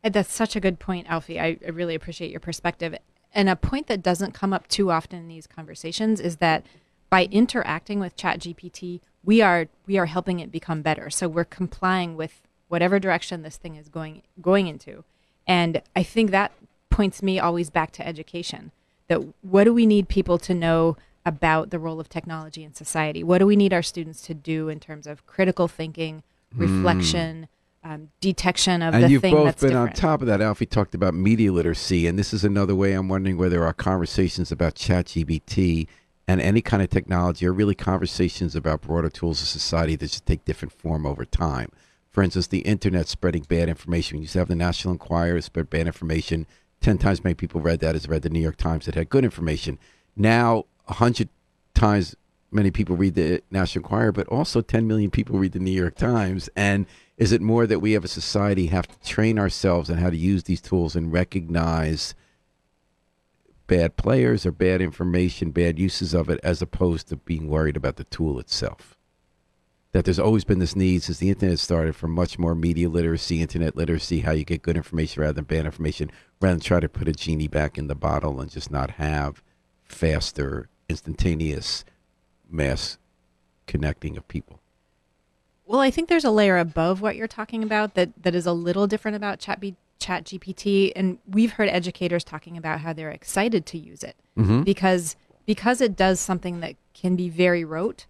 And 0.04 0.14
that's 0.14 0.34
such 0.34 0.56
a 0.56 0.60
good 0.60 0.80
point, 0.80 1.08
Alfie. 1.10 1.40
I, 1.40 1.58
I 1.66 1.70
really 1.70 1.96
appreciate 1.96 2.32
your 2.32 2.40
perspective. 2.40 2.96
And 3.36 3.50
a 3.50 3.58
point 3.58 3.88
that 3.88 4.02
doesn't 4.02 4.34
come 4.34 4.54
up 4.54 4.68
too 4.70 4.90
often 4.90 5.20
in 5.20 5.28
these 5.28 5.46
conversations 5.46 6.22
is 6.22 6.38
that 6.38 6.66
by 7.10 7.26
interacting 7.26 8.00
with 8.00 8.16
ChatGPT, 8.16 9.02
we 9.24 9.42
are 9.42 9.68
we 9.86 9.98
are 9.98 10.06
helping 10.06 10.40
it 10.40 10.52
become 10.52 10.82
better. 10.82 11.10
So 11.10 11.28
we're 11.28 11.44
complying 11.44 12.16
with 12.16 12.42
whatever 12.70 12.98
direction 12.98 13.42
this 13.42 13.58
thing 13.58 13.76
is 13.76 13.90
going 13.90 14.22
going 14.42 14.68
into. 14.68 15.04
And 15.46 15.82
I 15.96 16.02
think 16.02 16.32
that 16.32 16.54
points 16.90 17.22
me 17.22 17.38
always 17.38 17.70
back 17.70 17.92
to 17.94 18.08
education. 18.08 18.72
That 19.10 19.22
what 19.42 19.66
do 19.66 19.74
we 19.74 19.86
need 19.86 20.08
people 20.08 20.38
to 20.40 20.54
know 20.54 20.96
about 21.26 21.72
the 21.72 21.80
role 21.80 22.00
of 22.00 22.08
technology 22.08 22.64
in 22.64 22.74
society? 22.74 23.24
What 23.24 23.40
do 23.40 23.46
we 23.46 23.56
need 23.56 23.74
our 23.74 23.84
students 23.84 24.22
to 24.24 24.34
do 24.34 24.70
in 24.70 24.80
terms 24.80 25.08
of 25.08 25.26
critical 25.28 25.68
thinking, 25.68 26.24
hmm. 26.54 26.62
reflection, 26.62 27.48
um, 27.86 28.10
detection 28.20 28.82
of 28.82 28.96
and 28.96 29.04
the 29.04 29.10
you've 29.10 29.22
thing 29.22 29.34
both 29.34 29.46
that's 29.46 29.62
been 29.62 29.70
different? 29.70 29.90
on 29.90 29.96
top 29.96 30.22
of 30.22 30.28
that. 30.28 30.42
Alfie 30.42 30.66
talked 30.66 30.96
about 30.96 31.14
media 31.14 31.52
literacy, 31.52 32.08
and 32.08 32.18
this 32.18 32.34
is 32.34 32.44
another 32.44 32.74
way 32.74 32.94
I'm 32.94 33.08
wondering 33.08 33.38
whether 33.38 33.64
our 33.64 33.74
conversations 33.74 34.52
about 34.52 34.74
chat 34.74 35.06
ChatGPT 35.06 35.88
and 36.28 36.42
any 36.42 36.62
kind 36.62 36.82
of 36.82 36.90
technology 36.90 37.46
are 37.46 37.54
really 37.54 37.76
conversations 37.76 38.56
about 38.56 38.82
broader 38.82 39.10
tools 39.10 39.42
of 39.44 39.48
society 39.48 39.96
that 39.96 40.08
just 40.08 40.26
take 40.26 40.44
different 40.46 40.72
form 40.72 41.06
over 41.06 41.24
time. 41.26 41.70
For 42.10 42.24
instance, 42.24 42.48
the 42.48 42.60
internet 42.60 43.08
spreading 43.08 43.44
bad 43.44 43.70
information. 43.70 44.18
We 44.18 44.24
used 44.24 44.34
to 44.34 44.40
have 44.40 44.48
the 44.48 44.56
National 44.56 44.94
Enquirer 44.94 45.40
spread 45.42 45.70
bad 45.70 45.86
information. 45.86 46.48
Ten 46.82 46.98
times 46.98 47.24
many 47.24 47.36
people 47.36 47.62
read 47.62 47.82
that 47.82 47.96
as 47.96 48.10
read 48.10 48.24
the 48.24 48.30
New 48.30 48.40
York 48.40 48.58
Times 48.58 48.86
that 48.86 48.96
had 48.96 49.10
good 49.10 49.24
information. 49.24 49.78
Now, 50.16 50.66
a 50.88 50.94
hundred 50.94 51.30
times 51.76 52.16
many 52.56 52.72
people 52.72 52.96
read 52.96 53.16
the 53.16 53.44
National 53.52 53.84
Enquirer, 53.84 54.12
but 54.12 54.28
also 54.28 54.62
10 54.62 54.88
million 54.88 55.12
people 55.12 55.38
read 55.38 55.52
the 55.52 55.60
New 55.60 55.72
York 55.72 55.96
Times. 55.96 56.50
And 56.56 56.88
is 57.18 57.32
it 57.32 57.42
more 57.42 57.68
that 57.68 57.82
we 57.82 57.92
have 57.92 58.04
a 58.04 58.10
society 58.10 58.68
have 58.68 58.88
to 58.88 59.08
train 59.08 59.38
ourselves 59.38 59.90
on 59.90 59.98
how 59.98 60.10
to 60.10 60.18
use 60.18 60.44
these 60.44 60.62
tools 60.62 60.96
and 60.96 61.14
recognize 61.14 62.16
bad 63.68 63.98
players 63.98 64.46
or 64.46 64.52
bad 64.52 64.82
information, 64.82 65.52
bad 65.52 65.78
uses 65.78 66.14
of 66.14 66.30
it, 66.30 66.40
as 66.44 66.62
opposed 66.62 67.10
to 67.10 67.18
being 67.18 67.50
worried 67.50 67.78
about 67.78 67.98
the 67.98 68.04
tool 68.06 68.40
itself? 68.40 68.98
That 69.92 70.06
there's 70.06 70.20
always 70.20 70.44
been 70.44 70.60
this 70.60 70.76
need 70.76 71.04
since 71.04 71.20
the 71.20 71.30
internet 71.30 71.60
started 71.60 71.96
for 71.96 72.08
much 72.08 72.38
more 72.38 72.54
media 72.54 72.90
literacy, 72.90 73.42
internet 73.42 73.76
literacy, 73.78 74.22
how 74.22 74.32
you 74.32 74.44
get 74.44 74.62
good 74.62 74.76
information 74.76 75.22
rather 75.22 75.34
than 75.34 75.46
bad 75.46 75.66
information, 75.66 76.12
rather 76.42 76.56
than 76.56 76.62
try 76.62 76.80
to 76.80 76.90
put 76.90 77.08
a 77.08 77.14
genie 77.14 77.48
back 77.48 77.78
in 77.78 77.88
the 77.88 77.96
bottle 77.96 78.42
and 78.42 78.52
just 78.52 78.70
not 78.70 78.92
have 78.92 79.42
faster, 79.86 80.68
instantaneous 80.90 81.86
mass 82.50 82.98
connecting 83.68 84.18
of 84.18 84.28
people. 84.28 84.60
Well, 85.66 85.80
I 85.80 85.90
think 85.90 86.10
there's 86.10 86.26
a 86.26 86.32
layer 86.32 86.58
above 86.58 87.02
what 87.02 87.16
you're 87.16 87.28
talking 87.28 87.64
about 87.64 87.96
that, 87.96 88.10
that 88.22 88.36
is 88.36 88.46
a 88.46 88.54
little 88.54 88.86
different 88.86 89.16
about 89.18 89.40
Chat, 89.40 89.60
B, 89.60 89.76
Chat 90.00 90.26
GPT. 90.26 90.92
And 90.96 91.18
we've 91.28 91.54
heard 91.54 91.70
educators 91.70 92.24
talking 92.24 92.56
about 92.56 92.82
how 92.82 92.94
they're 92.94 93.10
excited 93.10 93.66
to 93.68 93.78
use 93.78 94.04
it 94.04 94.16
Mm-hmm. 94.38 94.64
because 94.64 95.16
because 95.46 95.80
it 95.80 95.96
does 95.96 96.20
something 96.20 96.60
that 96.60 96.76
can 96.94 97.16
be 97.16 97.30
very 97.30 97.64
rote. 97.64 98.06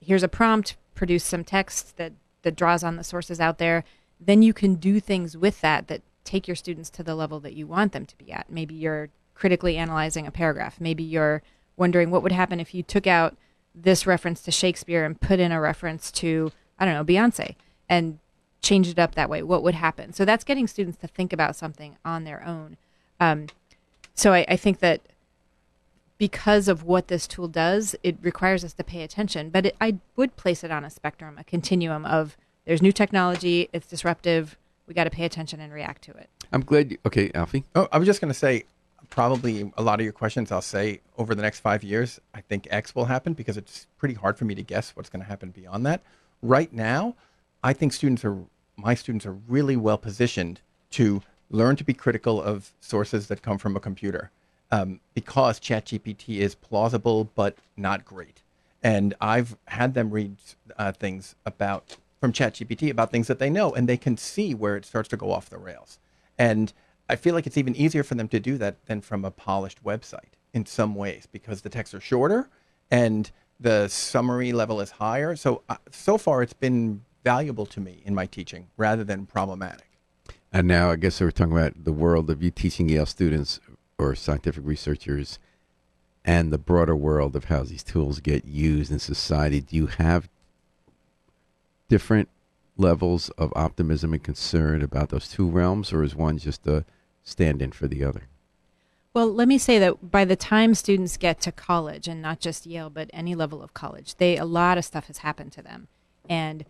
Here's 0.00 0.22
a 0.22 0.28
prompt, 0.28 0.76
produce 0.94 1.24
some 1.24 1.44
text 1.44 1.96
that, 1.96 2.12
that 2.42 2.56
draws 2.56 2.82
on 2.84 2.96
the 2.96 3.04
sources 3.04 3.40
out 3.40 3.58
there. 3.58 3.84
Then 4.20 4.42
you 4.42 4.52
can 4.52 4.74
do 4.74 5.00
things 5.00 5.36
with 5.36 5.60
that 5.60 5.86
that 5.88 6.02
take 6.24 6.46
your 6.48 6.56
students 6.56 6.90
to 6.90 7.02
the 7.02 7.14
level 7.14 7.40
that 7.40 7.54
you 7.54 7.66
want 7.66 7.92
them 7.92 8.04
to 8.04 8.16
be 8.18 8.32
at. 8.32 8.50
Maybe 8.50 8.74
you're 8.74 9.08
critically 9.34 9.76
analyzing 9.76 10.26
a 10.26 10.30
paragraph. 10.30 10.80
Maybe 10.80 11.04
you're 11.04 11.42
wondering 11.78 12.10
what 12.10 12.22
would 12.22 12.32
happen 12.32 12.60
if 12.60 12.74
you 12.74 12.82
took 12.82 13.06
out 13.06 13.36
this 13.74 14.06
reference 14.06 14.42
to 14.42 14.50
Shakespeare 14.50 15.04
and 15.04 15.20
put 15.20 15.38
in 15.38 15.52
a 15.52 15.60
reference 15.60 16.10
to 16.12 16.50
I 16.78 16.84
don't 16.84 16.94
know 16.94 17.04
Beyonce 17.04 17.56
and 17.88 18.18
changed 18.60 18.90
it 18.90 18.98
up 18.98 19.14
that 19.14 19.30
way. 19.30 19.42
What 19.42 19.62
would 19.62 19.74
happen? 19.74 20.12
So 20.12 20.24
that's 20.24 20.44
getting 20.44 20.66
students 20.66 20.98
to 20.98 21.06
think 21.06 21.32
about 21.32 21.56
something 21.56 21.96
on 22.04 22.24
their 22.24 22.44
own. 22.44 22.76
Um, 23.20 23.46
so 24.14 24.32
I, 24.32 24.44
I 24.48 24.56
think 24.56 24.80
that 24.80 25.00
because 26.18 26.66
of 26.66 26.82
what 26.82 27.06
this 27.08 27.26
tool 27.26 27.46
does, 27.46 27.94
it 28.02 28.16
requires 28.20 28.64
us 28.64 28.72
to 28.74 28.84
pay 28.84 29.02
attention. 29.02 29.50
But 29.50 29.66
it, 29.66 29.76
I 29.80 29.98
would 30.16 30.36
place 30.36 30.64
it 30.64 30.70
on 30.70 30.84
a 30.84 30.90
spectrum, 30.90 31.36
a 31.38 31.44
continuum 31.44 32.04
of 32.04 32.36
there's 32.64 32.82
new 32.82 32.92
technology, 32.92 33.68
it's 33.72 33.86
disruptive, 33.86 34.58
we 34.86 34.94
got 34.94 35.04
to 35.04 35.10
pay 35.10 35.24
attention 35.24 35.60
and 35.60 35.72
react 35.72 36.02
to 36.02 36.12
it. 36.12 36.28
I'm 36.52 36.62
glad. 36.62 36.90
You, 36.90 36.98
okay, 37.06 37.30
Alfie. 37.34 37.64
Oh, 37.74 37.88
I 37.92 37.98
was 37.98 38.06
just 38.06 38.20
going 38.20 38.32
to 38.32 38.38
say, 38.38 38.64
probably 39.10 39.72
a 39.76 39.82
lot 39.82 40.00
of 40.00 40.04
your 40.04 40.12
questions, 40.12 40.52
I'll 40.52 40.62
say 40.62 41.00
over 41.16 41.34
the 41.34 41.42
next 41.42 41.60
five 41.60 41.82
years, 41.82 42.20
I 42.34 42.40
think 42.40 42.66
X 42.70 42.94
will 42.94 43.06
happen 43.06 43.32
because 43.32 43.56
it's 43.56 43.86
pretty 43.98 44.14
hard 44.14 44.38
for 44.38 44.44
me 44.44 44.54
to 44.54 44.62
guess 44.62 44.94
what's 44.94 45.08
going 45.08 45.22
to 45.22 45.28
happen 45.28 45.50
beyond 45.50 45.86
that. 45.86 46.02
Right 46.42 46.72
now, 46.72 47.16
I 47.62 47.72
think 47.72 47.92
students 47.92 48.24
are, 48.24 48.38
my 48.76 48.94
students 48.94 49.26
are 49.26 49.36
really 49.48 49.76
well 49.76 49.98
positioned 49.98 50.60
to 50.92 51.22
learn 51.50 51.76
to 51.76 51.84
be 51.84 51.94
critical 51.94 52.40
of 52.42 52.72
sources 52.80 53.26
that 53.28 53.42
come 53.42 53.58
from 53.58 53.76
a 53.76 53.80
computer 53.80 54.30
um, 54.70 55.00
because 55.14 55.58
ChatGPT 55.58 56.38
is 56.38 56.54
plausible 56.54 57.30
but 57.34 57.56
not 57.76 58.04
great. 58.04 58.42
And 58.82 59.14
I've 59.20 59.56
had 59.66 59.94
them 59.94 60.10
read 60.10 60.36
uh, 60.76 60.92
things 60.92 61.34
about 61.44 61.96
from 62.20 62.32
ChatGPT 62.32 62.90
about 62.90 63.10
things 63.10 63.26
that 63.28 63.38
they 63.38 63.50
know, 63.50 63.72
and 63.72 63.88
they 63.88 63.96
can 63.96 64.16
see 64.16 64.54
where 64.54 64.76
it 64.76 64.84
starts 64.84 65.08
to 65.10 65.16
go 65.16 65.30
off 65.32 65.50
the 65.50 65.58
rails. 65.58 65.98
And 66.36 66.72
I 67.08 67.16
feel 67.16 67.34
like 67.34 67.46
it's 67.46 67.56
even 67.56 67.74
easier 67.74 68.02
for 68.02 68.14
them 68.14 68.28
to 68.28 68.40
do 68.40 68.58
that 68.58 68.84
than 68.86 69.00
from 69.00 69.24
a 69.24 69.30
polished 69.30 69.82
website 69.82 70.34
in 70.52 70.66
some 70.66 70.94
ways 70.94 71.26
because 71.30 71.62
the 71.62 71.68
texts 71.68 71.94
are 71.94 72.00
shorter 72.00 72.48
and 72.90 73.30
the 73.60 73.88
summary 73.88 74.52
level 74.52 74.80
is 74.80 74.92
higher. 74.92 75.34
So 75.36 75.62
uh, 75.68 75.76
so 75.90 76.18
far, 76.18 76.42
it's 76.42 76.52
been 76.52 77.02
valuable 77.24 77.66
to 77.66 77.80
me 77.80 78.02
in 78.04 78.14
my 78.14 78.26
teaching 78.26 78.68
rather 78.76 79.04
than 79.04 79.26
problematic. 79.26 79.88
And 80.52 80.66
now 80.66 80.90
I 80.90 80.96
guess 80.96 81.20
we're 81.20 81.30
talking 81.30 81.52
about 81.52 81.84
the 81.84 81.92
world 81.92 82.30
of 82.30 82.42
you 82.42 82.50
teaching 82.50 82.88
Yale 82.88 83.06
students 83.06 83.60
or 83.98 84.14
scientific 84.14 84.64
researchers 84.64 85.38
and 86.24 86.52
the 86.52 86.58
broader 86.58 86.96
world 86.96 87.36
of 87.36 87.44
how 87.44 87.62
these 87.64 87.82
tools 87.82 88.20
get 88.20 88.44
used 88.44 88.90
in 88.90 88.98
society. 88.98 89.60
Do 89.60 89.76
you 89.76 89.86
have 89.86 90.28
different 91.88 92.28
levels 92.76 93.28
of 93.30 93.52
optimism 93.56 94.12
and 94.12 94.22
concern 94.22 94.82
about 94.82 95.08
those 95.08 95.28
two 95.28 95.48
realms, 95.48 95.92
or 95.92 96.02
is 96.02 96.14
one 96.14 96.38
just 96.38 96.66
a 96.66 96.84
stand 97.28 97.62
in 97.62 97.72
for 97.72 97.86
the 97.86 98.02
other? 98.04 98.22
Well, 99.14 99.32
let 99.32 99.48
me 99.48 99.58
say 99.58 99.78
that 99.78 100.10
by 100.10 100.24
the 100.24 100.36
time 100.36 100.74
students 100.74 101.16
get 101.16 101.40
to 101.40 101.52
college, 101.52 102.06
and 102.08 102.22
not 102.22 102.40
just 102.40 102.66
Yale, 102.66 102.90
but 102.90 103.10
any 103.12 103.34
level 103.34 103.62
of 103.62 103.74
college, 103.74 104.16
they 104.16 104.36
a 104.36 104.44
lot 104.44 104.78
of 104.78 104.84
stuff 104.84 105.06
has 105.06 105.18
happened 105.18 105.52
to 105.52 105.62
them, 105.62 105.88
and 106.28 106.64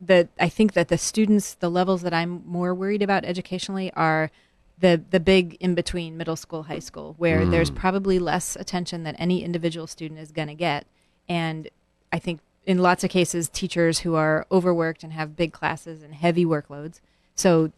the 0.00 0.28
I 0.38 0.48
think 0.48 0.74
that 0.74 0.88
the 0.88 0.98
students, 0.98 1.54
the 1.54 1.70
levels 1.70 2.02
that 2.02 2.12
I'm 2.12 2.42
more 2.44 2.74
worried 2.74 3.02
about 3.02 3.24
educationally 3.24 3.90
are 3.94 4.30
the 4.78 5.00
the 5.10 5.20
big 5.20 5.56
in 5.60 5.74
between 5.74 6.16
middle 6.18 6.36
school, 6.36 6.64
high 6.64 6.80
school, 6.80 7.14
where 7.18 7.40
Mm. 7.46 7.50
there's 7.50 7.70
probably 7.70 8.18
less 8.18 8.56
attention 8.56 9.04
that 9.04 9.14
any 9.18 9.42
individual 9.42 9.86
student 9.86 10.20
is 10.20 10.32
going 10.32 10.48
to 10.48 10.54
get, 10.54 10.86
and 11.28 11.70
I 12.12 12.18
think 12.18 12.40
in 12.66 12.78
lots 12.78 13.04
of 13.04 13.10
cases, 13.10 13.48
teachers 13.48 14.00
who 14.00 14.16
are 14.16 14.44
overworked 14.50 15.02
and 15.04 15.12
have 15.12 15.36
big 15.36 15.52
classes 15.52 16.02
and 16.02 16.12
heavy 16.14 16.44
workloads. 16.44 17.00
So, 17.36 17.70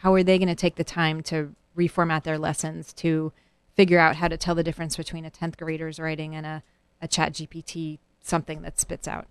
how 0.00 0.14
are 0.14 0.22
they 0.22 0.38
going 0.38 0.48
to 0.48 0.54
take 0.54 0.76
the 0.76 0.84
time 0.84 1.22
to 1.24 1.54
reformat 1.76 2.24
their 2.24 2.38
lessons 2.38 2.92
to 2.94 3.32
figure 3.74 3.98
out 3.98 4.16
how 4.16 4.28
to 4.28 4.36
tell 4.36 4.54
the 4.54 4.64
difference 4.64 4.96
between 4.96 5.24
a 5.24 5.30
10th 5.30 5.56
grader's 5.56 5.98
writing 5.98 6.34
and 6.34 6.46
a, 6.46 6.62
a 7.00 7.08
chat 7.08 7.32
GPT 7.32 7.98
something 8.22 8.62
that 8.62 8.80
spits 8.80 9.06
out? 9.06 9.26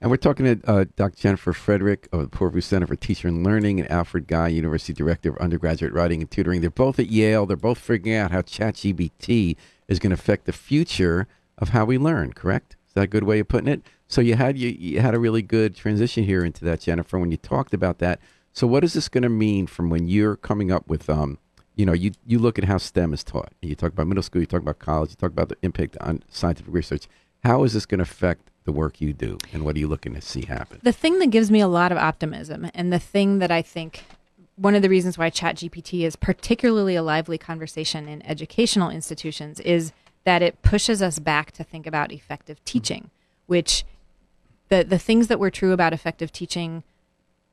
And 0.00 0.10
we're 0.10 0.16
talking 0.16 0.46
to 0.46 0.70
uh, 0.70 0.84
Dr. 0.96 1.16
Jennifer 1.16 1.52
Frederick 1.52 2.08
of 2.10 2.20
the 2.20 2.36
Poorvu 2.36 2.62
Center 2.62 2.86
for 2.86 2.96
Teacher 2.96 3.28
and 3.28 3.44
Learning 3.44 3.80
and 3.80 3.90
Alfred 3.90 4.26
Guy, 4.26 4.48
University 4.48 4.94
Director 4.94 5.30
of 5.30 5.36
Undergraduate 5.36 5.92
Writing 5.92 6.22
and 6.22 6.30
Tutoring. 6.30 6.62
They're 6.62 6.70
both 6.70 6.98
at 6.98 7.08
Yale. 7.08 7.44
They're 7.44 7.56
both 7.58 7.78
figuring 7.78 8.16
out 8.16 8.30
how 8.30 8.40
ChatGPT 8.40 9.56
is 9.88 9.98
going 9.98 10.10
to 10.10 10.14
affect 10.14 10.46
the 10.46 10.54
future 10.54 11.26
of 11.58 11.70
how 11.70 11.84
we 11.84 11.98
learn, 11.98 12.32
correct? 12.32 12.76
Is 12.88 12.94
that 12.94 13.02
a 13.04 13.08
good 13.08 13.24
way 13.24 13.40
of 13.40 13.48
putting 13.48 13.68
it? 13.68 13.82
So 14.08 14.22
you 14.22 14.36
had 14.36 14.56
you, 14.56 14.70
you 14.70 15.00
had 15.00 15.14
a 15.14 15.20
really 15.20 15.42
good 15.42 15.76
transition 15.76 16.24
here 16.24 16.44
into 16.44 16.64
that, 16.64 16.80
Jennifer, 16.80 17.18
when 17.18 17.30
you 17.30 17.36
talked 17.36 17.74
about 17.74 17.98
that. 17.98 18.20
So 18.52 18.66
what 18.66 18.84
is 18.84 18.92
this 18.92 19.08
going 19.08 19.22
to 19.22 19.28
mean 19.28 19.66
from 19.66 19.90
when 19.90 20.08
you're 20.08 20.36
coming 20.36 20.70
up 20.72 20.88
with 20.88 21.08
um, 21.08 21.38
you 21.80 21.86
know, 21.86 21.94
you 21.94 22.12
you 22.26 22.38
look 22.38 22.58
at 22.58 22.64
how 22.64 22.76
STEM 22.76 23.14
is 23.14 23.24
taught. 23.24 23.52
You 23.62 23.74
talk 23.74 23.92
about 23.92 24.06
middle 24.06 24.22
school, 24.22 24.42
you 24.42 24.46
talk 24.46 24.60
about 24.60 24.78
college, 24.78 25.10
you 25.10 25.16
talk 25.16 25.30
about 25.30 25.48
the 25.48 25.56
impact 25.62 25.96
on 26.00 26.22
scientific 26.28 26.74
research. 26.74 27.08
How 27.42 27.64
is 27.64 27.72
this 27.72 27.86
going 27.86 28.00
to 28.00 28.02
affect 28.02 28.50
the 28.64 28.72
work 28.72 29.00
you 29.00 29.14
do, 29.14 29.38
and 29.54 29.64
what 29.64 29.76
are 29.76 29.78
you 29.78 29.88
looking 29.88 30.14
to 30.14 30.20
see 30.20 30.44
happen? 30.44 30.80
The 30.82 30.92
thing 30.92 31.18
that 31.20 31.30
gives 31.30 31.50
me 31.50 31.60
a 31.60 31.68
lot 31.68 31.90
of 31.90 31.96
optimism, 31.96 32.70
and 32.74 32.92
the 32.92 32.98
thing 32.98 33.38
that 33.38 33.50
I 33.50 33.62
think 33.62 34.04
one 34.56 34.74
of 34.74 34.82
the 34.82 34.90
reasons 34.90 35.16
why 35.16 35.30
ChatGPT 35.30 36.02
is 36.02 36.16
particularly 36.16 36.96
a 36.96 37.02
lively 37.02 37.38
conversation 37.38 38.06
in 38.08 38.20
educational 38.26 38.90
institutions 38.90 39.58
is 39.60 39.92
that 40.24 40.42
it 40.42 40.60
pushes 40.60 41.00
us 41.00 41.18
back 41.18 41.50
to 41.52 41.64
think 41.64 41.86
about 41.86 42.12
effective 42.12 42.62
teaching, 42.66 43.10
which 43.46 43.84
the 44.68 44.84
the 44.84 44.98
things 44.98 45.28
that 45.28 45.40
were 45.40 45.50
true 45.50 45.72
about 45.72 45.94
effective 45.94 46.30
teaching 46.30 46.82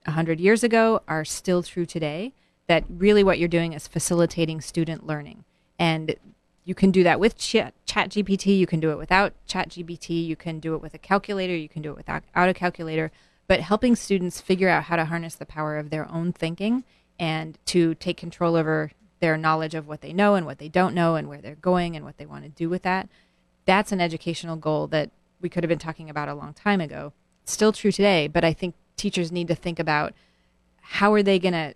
100 0.08 0.40
years 0.40 0.64
ago 0.64 1.02
are 1.08 1.26
still 1.26 1.62
true 1.62 1.86
today 1.86 2.34
that 2.68 2.84
really 2.90 3.24
what 3.24 3.40
you're 3.40 3.48
doing 3.48 3.74
is 3.74 3.88
facilitating 3.88 4.62
student 4.62 5.06
learning. 5.06 5.44
And 5.78 6.16
you 6.64 6.74
can 6.76 6.92
do 6.92 7.04
that 7.04 7.20
with 7.20 7.38
chat, 7.38 7.74
chat 7.86 8.10
gpt 8.10 8.58
you 8.58 8.68
can 8.68 8.82
do 8.82 8.92
it 8.92 8.98
without 8.98 9.34
chat 9.46 9.70
gpt 9.70 10.26
you 10.26 10.36
can 10.36 10.60
do 10.60 10.76
it 10.76 10.82
with 10.82 10.94
a 10.94 10.98
calculator 10.98 11.56
you 11.56 11.70
can 11.70 11.82
do 11.82 11.92
it 11.92 11.96
without 11.96 12.24
out 12.36 12.50
a 12.50 12.54
calculator 12.54 13.10
but 13.48 13.62
helping 13.62 13.96
students 13.96 14.42
figure 14.42 14.68
out 14.68 14.84
how 14.84 14.98
to 14.98 15.06
harness 15.06 15.36
the 15.36 15.46
power 15.46 15.78
of 15.78 15.90
their 15.90 16.12
own 16.12 16.34
thinking 16.34 16.84
and 17.18 17.58
to 17.66 17.96
take 17.96 18.18
control 18.18 18.58
over 18.58 18.92
their 19.22 19.38
knowledge 19.38 19.76
of 19.76 19.88
what 19.88 20.02
they 20.02 20.12
know 20.12 20.36
and 20.36 20.46
what 20.46 20.60
they 20.60 20.68
don't 20.68 20.94
know 20.94 21.16
and 21.16 21.30
where 21.30 21.42
they're 21.42 21.56
going 21.56 21.96
and 21.96 22.04
what 22.04 22.18
they 22.18 22.26
want 22.26 22.44
to 22.44 22.50
do 22.50 22.70
with 22.70 22.84
that. 22.84 23.08
That's 23.66 23.94
an 23.94 24.02
educational 24.02 24.58
goal 24.58 24.88
that 24.88 25.10
we 25.40 25.48
could 25.48 25.64
have 25.64 25.70
been 25.70 25.80
talking 25.80 26.10
about 26.10 26.28
a 26.28 26.36
long 26.36 26.54
time 26.54 26.82
ago. 26.82 27.14
Still 27.46 27.72
true 27.72 27.94
today 27.94 28.28
but 28.28 28.44
i 28.44 28.52
think 28.52 28.76
teachers 28.98 29.32
need 29.32 29.48
to 29.48 29.56
think 29.56 29.80
about 29.80 30.14
how 30.82 31.14
are 31.14 31.24
they 31.24 31.40
going 31.40 31.54
to 31.54 31.74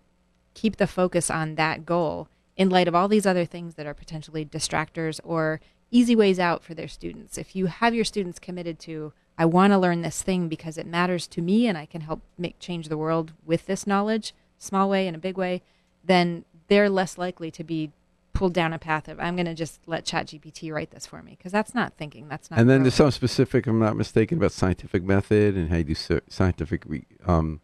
keep 0.54 0.78
the 0.78 0.88
focus 0.88 1.30
on 1.30 1.56
that 1.56 1.86
goal 1.86 2.28
in 2.58 2.70
light 2.70 2.88
of 2.88 2.96
all 2.96 3.08
these 3.08 3.26
other 3.26 3.46
things 3.46 3.76
that 3.76 3.86
are 3.86 3.94
potentially 3.94 4.46
distractors 4.46 5.20
or 5.24 5.62
easy 5.90 6.16
ways 6.16 6.40
out 6.40 6.64
for 6.64 6.74
their 6.74 6.88
students. 6.88 7.38
If 7.38 7.56
you 7.56 7.68
have 7.68 7.94
your 7.94 8.06
students 8.06 8.40
committed 8.40 8.80
to, 8.80 9.14
I 9.38 9.46
want 9.46 9.72
to 9.74 9.80
learn 9.80 10.02
this 10.02 10.22
thing 10.22 10.48
because 10.48 10.78
it 10.78 10.86
matters 10.86 11.28
to 11.28 11.42
me 11.42 11.68
and 11.68 11.78
I 11.78 11.86
can 11.86 12.02
help 12.02 12.22
make 12.38 12.60
change 12.60 12.88
the 12.88 12.98
world 12.98 13.34
with 13.46 13.66
this 13.66 13.88
knowledge, 13.88 14.34
small 14.58 14.90
way 14.90 15.08
and 15.08 15.16
a 15.16 15.20
big 15.20 15.38
way, 15.38 15.62
then 16.04 16.46
they're 16.68 16.90
less 16.90 17.18
likely 17.18 17.52
to 17.52 17.64
be 17.64 17.92
pulled 18.34 18.54
down 18.54 18.74
a 18.74 18.80
path 18.80 19.08
of 19.08 19.20
I'm 19.20 19.36
going 19.36 19.46
to 19.46 19.54
just 19.54 19.80
let 19.86 20.06
ChatGPT 20.06 20.72
write 20.72 20.92
this 20.92 21.06
for 21.06 21.22
me 21.22 21.36
because 21.38 21.52
that's 21.52 21.76
not 21.76 21.94
thinking. 21.98 22.28
That's 22.28 22.50
not. 22.50 22.60
And 22.60 22.70
then 22.70 22.84
there's 22.84 22.96
some 22.96 23.12
specific, 23.12 23.68
I'm 23.68 23.80
not 23.80 23.96
mistaken, 23.96 24.38
about 24.38 24.52
scientific 24.52 25.04
method 25.04 25.56
and 25.56 25.70
how 25.70 25.78
you 25.78 25.84
do 25.84 26.20
scientific 26.30 26.84
re, 26.86 27.06
um, 27.26 27.62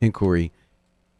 inquiry. 0.00 0.52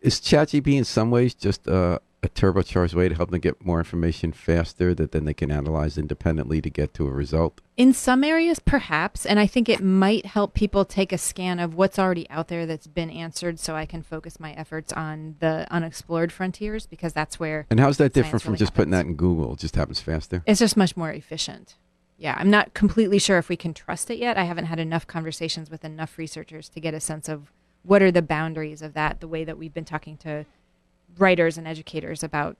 Is 0.00 0.20
ChatGPT 0.20 0.78
in 0.78 0.84
some 0.84 1.10
ways 1.10 1.34
just 1.34 1.66
a, 1.66 2.00
a 2.22 2.28
turbocharged 2.28 2.94
way 2.94 3.08
to 3.08 3.14
help 3.14 3.30
them 3.30 3.40
get 3.40 3.64
more 3.64 3.78
information 3.78 4.32
faster 4.32 4.92
that 4.94 5.12
then 5.12 5.24
they 5.24 5.34
can 5.34 5.50
analyze 5.52 5.96
independently 5.96 6.60
to 6.60 6.70
get 6.70 6.92
to 6.94 7.06
a 7.06 7.10
result? 7.10 7.60
In 7.76 7.92
some 7.92 8.24
areas, 8.24 8.58
perhaps, 8.58 9.24
and 9.24 9.38
I 9.38 9.46
think 9.46 9.68
it 9.68 9.80
might 9.80 10.26
help 10.26 10.54
people 10.54 10.84
take 10.84 11.12
a 11.12 11.18
scan 11.18 11.60
of 11.60 11.74
what's 11.74 11.98
already 11.98 12.28
out 12.28 12.48
there 12.48 12.66
that's 12.66 12.88
been 12.88 13.10
answered, 13.10 13.60
so 13.60 13.76
I 13.76 13.86
can 13.86 14.02
focus 14.02 14.40
my 14.40 14.52
efforts 14.52 14.92
on 14.92 15.36
the 15.38 15.66
unexplored 15.70 16.32
frontiers 16.32 16.86
because 16.86 17.12
that's 17.12 17.38
where 17.38 17.66
And 17.70 17.78
how's 17.78 17.98
that 17.98 18.12
different 18.12 18.42
from 18.42 18.52
really 18.52 18.58
just 18.58 18.74
putting 18.74 18.90
that 18.90 19.06
in 19.06 19.14
Google? 19.14 19.52
It 19.52 19.60
just 19.60 19.76
happens 19.76 20.00
faster. 20.00 20.42
it's 20.46 20.58
just 20.60 20.76
much 20.76 20.96
more 20.96 21.12
efficient. 21.12 21.76
Yeah, 22.16 22.34
I'm 22.36 22.50
not 22.50 22.74
completely 22.74 23.20
sure 23.20 23.38
if 23.38 23.48
we 23.48 23.56
can 23.56 23.72
trust 23.72 24.10
it 24.10 24.18
yet. 24.18 24.36
I 24.36 24.42
haven't 24.42 24.64
had 24.64 24.80
enough 24.80 25.06
conversations 25.06 25.70
with 25.70 25.84
enough 25.84 26.18
researchers 26.18 26.68
to 26.70 26.80
get 26.80 26.92
a 26.92 27.00
sense 27.00 27.28
of 27.28 27.52
what 27.84 28.02
are 28.02 28.10
the 28.10 28.22
boundaries 28.22 28.82
of 28.82 28.92
that. 28.94 29.20
The 29.20 29.28
way 29.28 29.44
that 29.44 29.56
we've 29.56 29.72
been 29.72 29.84
talking 29.84 30.16
to 30.18 30.44
writers 31.16 31.56
and 31.58 31.66
educators 31.66 32.22
about 32.22 32.56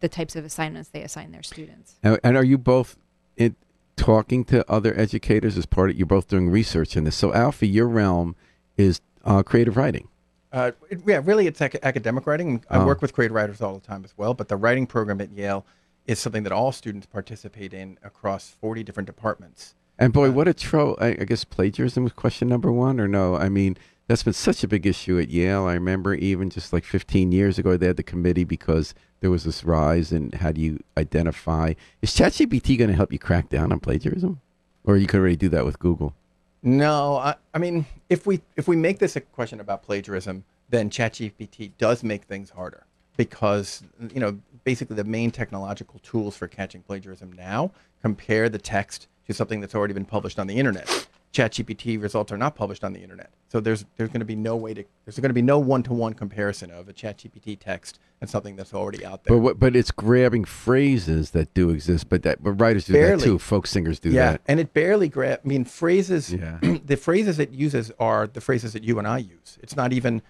the 0.00 0.08
types 0.08 0.36
of 0.36 0.44
assignments 0.44 0.88
they 0.90 1.02
assign 1.02 1.32
their 1.32 1.42
students. 1.42 1.94
And, 2.02 2.18
and 2.22 2.36
are 2.36 2.44
you 2.44 2.58
both 2.58 2.96
in, 3.36 3.56
talking 3.96 4.44
to 4.46 4.68
other 4.70 4.98
educators 4.98 5.56
as 5.56 5.66
part 5.66 5.90
of? 5.90 5.96
You're 5.96 6.06
both 6.06 6.28
doing 6.28 6.50
research 6.50 6.96
in 6.96 7.04
this. 7.04 7.16
So 7.16 7.32
Alfie, 7.32 7.68
your 7.68 7.88
realm 7.88 8.36
is 8.76 9.00
uh, 9.24 9.42
creative 9.42 9.76
writing. 9.76 10.08
Uh, 10.52 10.72
it- 10.90 11.00
yeah, 11.06 11.20
really, 11.24 11.46
it's 11.46 11.60
ac- 11.62 11.78
academic 11.82 12.26
writing. 12.26 12.64
I 12.68 12.78
Oh. 12.78 12.86
work 12.86 13.00
with 13.02 13.12
creative 13.12 13.34
writers 13.34 13.60
all 13.60 13.74
the 13.74 13.86
time 13.86 14.04
as 14.04 14.14
well, 14.16 14.34
but 14.34 14.48
the 14.48 14.56
writing 14.56 14.86
program 14.86 15.20
at 15.20 15.30
Yale 15.32 15.64
is 16.06 16.18
something 16.18 16.42
that 16.42 16.52
all 16.52 16.70
students 16.70 17.06
participate 17.06 17.72
in 17.72 17.98
across 18.04 18.50
40 18.50 18.82
different 18.84 19.06
departments. 19.06 19.74
And 19.98 20.12
boy, 20.12 20.28
Uh, 20.28 20.32
what 20.32 20.48
a 20.48 20.54
tro! 20.54 20.96
I, 21.00 21.06
I 21.08 21.24
guess 21.24 21.44
plagiarism 21.44 22.02
was 22.04 22.12
question 22.12 22.48
number 22.48 22.70
one, 22.70 23.00
or 23.00 23.06
no? 23.08 23.36
I 23.36 23.48
mean, 23.48 23.76
That's 24.06 24.22
been 24.22 24.34
such 24.34 24.62
a 24.62 24.68
big 24.68 24.86
issue 24.86 25.18
at 25.18 25.30
Yale. 25.30 25.64
I 25.64 25.74
remember 25.74 26.14
even 26.14 26.50
just 26.50 26.72
like 26.72 26.84
15 26.84 27.32
years 27.32 27.58
ago, 27.58 27.76
they 27.76 27.86
had 27.86 27.96
the 27.96 28.02
committee 28.02 28.44
because 28.44 28.94
there 29.20 29.30
was 29.30 29.44
this 29.44 29.64
rise 29.64 30.12
in 30.12 30.32
how 30.32 30.52
do 30.52 30.60
you 30.60 30.78
identify. 30.98 31.72
Is 32.02 32.10
ChatGPT 32.10 32.76
going 32.76 32.90
to 32.90 32.96
help 32.96 33.12
you 33.12 33.18
crack 33.18 33.48
down 33.48 33.72
on 33.72 33.80
plagiarism? 33.80 34.40
Or 34.84 34.98
you 34.98 35.06
could 35.06 35.20
already 35.20 35.36
do 35.36 35.48
that 35.48 35.64
with 35.64 35.78
Google? 35.78 36.14
No, 36.62 37.16
I, 37.16 37.36
I 37.54 37.58
mean, 37.58 37.86
if 38.10 38.26
we 38.26 38.42
if 38.56 38.68
we 38.68 38.76
make 38.76 38.98
this 38.98 39.16
a 39.16 39.20
question 39.20 39.60
about 39.60 39.82
plagiarism, 39.82 40.44
then 40.68 40.90
ChatGPT 40.90 41.72
does 41.78 42.02
make 42.02 42.24
things 42.24 42.50
harder 42.50 42.84
because 43.16 43.82
you 44.12 44.20
know 44.20 44.38
basically 44.64 44.96
the 44.96 45.04
main 45.04 45.30
technological 45.30 46.00
tools 46.00 46.36
for 46.36 46.48
catching 46.48 46.82
plagiarism 46.82 47.32
now 47.32 47.70
compare 48.02 48.48
the 48.48 48.58
text 48.58 49.08
to 49.26 49.32
something 49.32 49.60
that's 49.60 49.74
already 49.74 49.94
been 49.94 50.04
published 50.04 50.38
on 50.38 50.46
the 50.46 50.56
internet. 50.56 51.06
ChatGPT 51.34 52.00
results 52.00 52.30
are 52.30 52.38
not 52.38 52.54
published 52.54 52.84
on 52.84 52.92
the 52.92 53.00
internet, 53.00 53.30
so 53.48 53.58
there's 53.58 53.84
there's 53.96 54.08
going 54.08 54.20
to 54.20 54.24
be 54.24 54.36
no 54.36 54.54
way 54.54 54.72
to 54.72 54.84
there's 55.04 55.18
going 55.18 55.30
to 55.30 55.34
be 55.34 55.42
no 55.42 55.58
one-to-one 55.58 56.14
comparison 56.14 56.70
of 56.70 56.88
a 56.88 56.92
ChatGPT 56.92 57.58
text 57.58 57.98
and 58.20 58.30
something 58.30 58.54
that's 58.54 58.72
already 58.72 59.04
out 59.04 59.24
there. 59.24 59.36
But 59.36 59.42
what, 59.42 59.58
but 59.58 59.74
it's 59.74 59.90
grabbing 59.90 60.44
phrases 60.44 61.32
that 61.32 61.52
do 61.52 61.70
exist, 61.70 62.08
but 62.08 62.22
that 62.22 62.40
but 62.40 62.52
writers 62.52 62.84
do 62.84 62.92
Barely. 62.92 63.16
that 63.16 63.24
too. 63.24 63.38
Folk 63.40 63.66
singers 63.66 63.98
do 63.98 64.10
yeah, 64.10 64.32
that. 64.32 64.42
and 64.46 64.60
it 64.60 64.72
barely 64.72 65.08
grab. 65.08 65.40
I 65.44 65.48
mean, 65.48 65.64
phrases. 65.64 66.32
Yeah. 66.32 66.58
the 66.84 66.96
phrases 66.96 67.40
it 67.40 67.50
uses 67.50 67.90
are 67.98 68.28
the 68.28 68.40
phrases 68.40 68.72
that 68.74 68.84
you 68.84 69.00
and 69.00 69.08
I 69.08 69.18
use. 69.18 69.58
It's 69.60 69.74
not 69.74 69.92
even, 69.92 70.22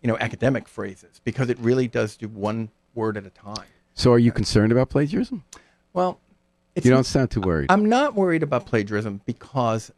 you 0.00 0.06
know, 0.06 0.16
academic 0.18 0.68
phrases 0.68 1.20
because 1.24 1.50
it 1.50 1.58
really 1.58 1.88
does 1.88 2.16
do 2.16 2.28
one 2.28 2.70
word 2.94 3.16
at 3.16 3.26
a 3.26 3.30
time. 3.30 3.66
So 3.94 4.12
are 4.12 4.18
you 4.18 4.30
concerned 4.30 4.70
about 4.70 4.90
plagiarism? 4.90 5.42
Well, 5.92 6.20
it's 6.76 6.86
You 6.86 6.92
don't 6.92 7.04
sound 7.04 7.32
too 7.32 7.40
worried. 7.40 7.66
I'm 7.68 7.88
not 7.88 8.14
worried 8.14 8.44
about 8.44 8.64
plagiarism 8.66 9.20
because 9.26 9.90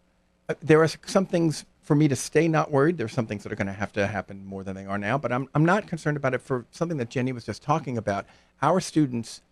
there 0.60 0.82
are 0.82 0.88
some 1.06 1.26
things 1.26 1.64
for 1.82 1.94
me 1.94 2.08
to 2.08 2.16
stay 2.16 2.48
not 2.48 2.70
worried. 2.70 2.96
There's 2.96 3.12
some 3.12 3.26
things 3.26 3.42
that 3.42 3.52
are 3.52 3.56
going 3.56 3.66
to 3.66 3.72
have 3.72 3.92
to 3.92 4.06
happen 4.06 4.44
more 4.44 4.64
than 4.64 4.74
they 4.74 4.86
are 4.86 4.98
now, 4.98 5.18
but 5.18 5.32
I'm 5.32 5.48
I'm 5.54 5.64
not 5.64 5.86
concerned 5.86 6.16
about 6.16 6.34
it 6.34 6.42
for 6.42 6.64
something 6.70 6.98
that 6.98 7.10
Jenny 7.10 7.32
was 7.32 7.44
just 7.44 7.62
talking 7.62 7.98
about. 7.98 8.26
Our 8.62 8.80
students, 8.80 9.42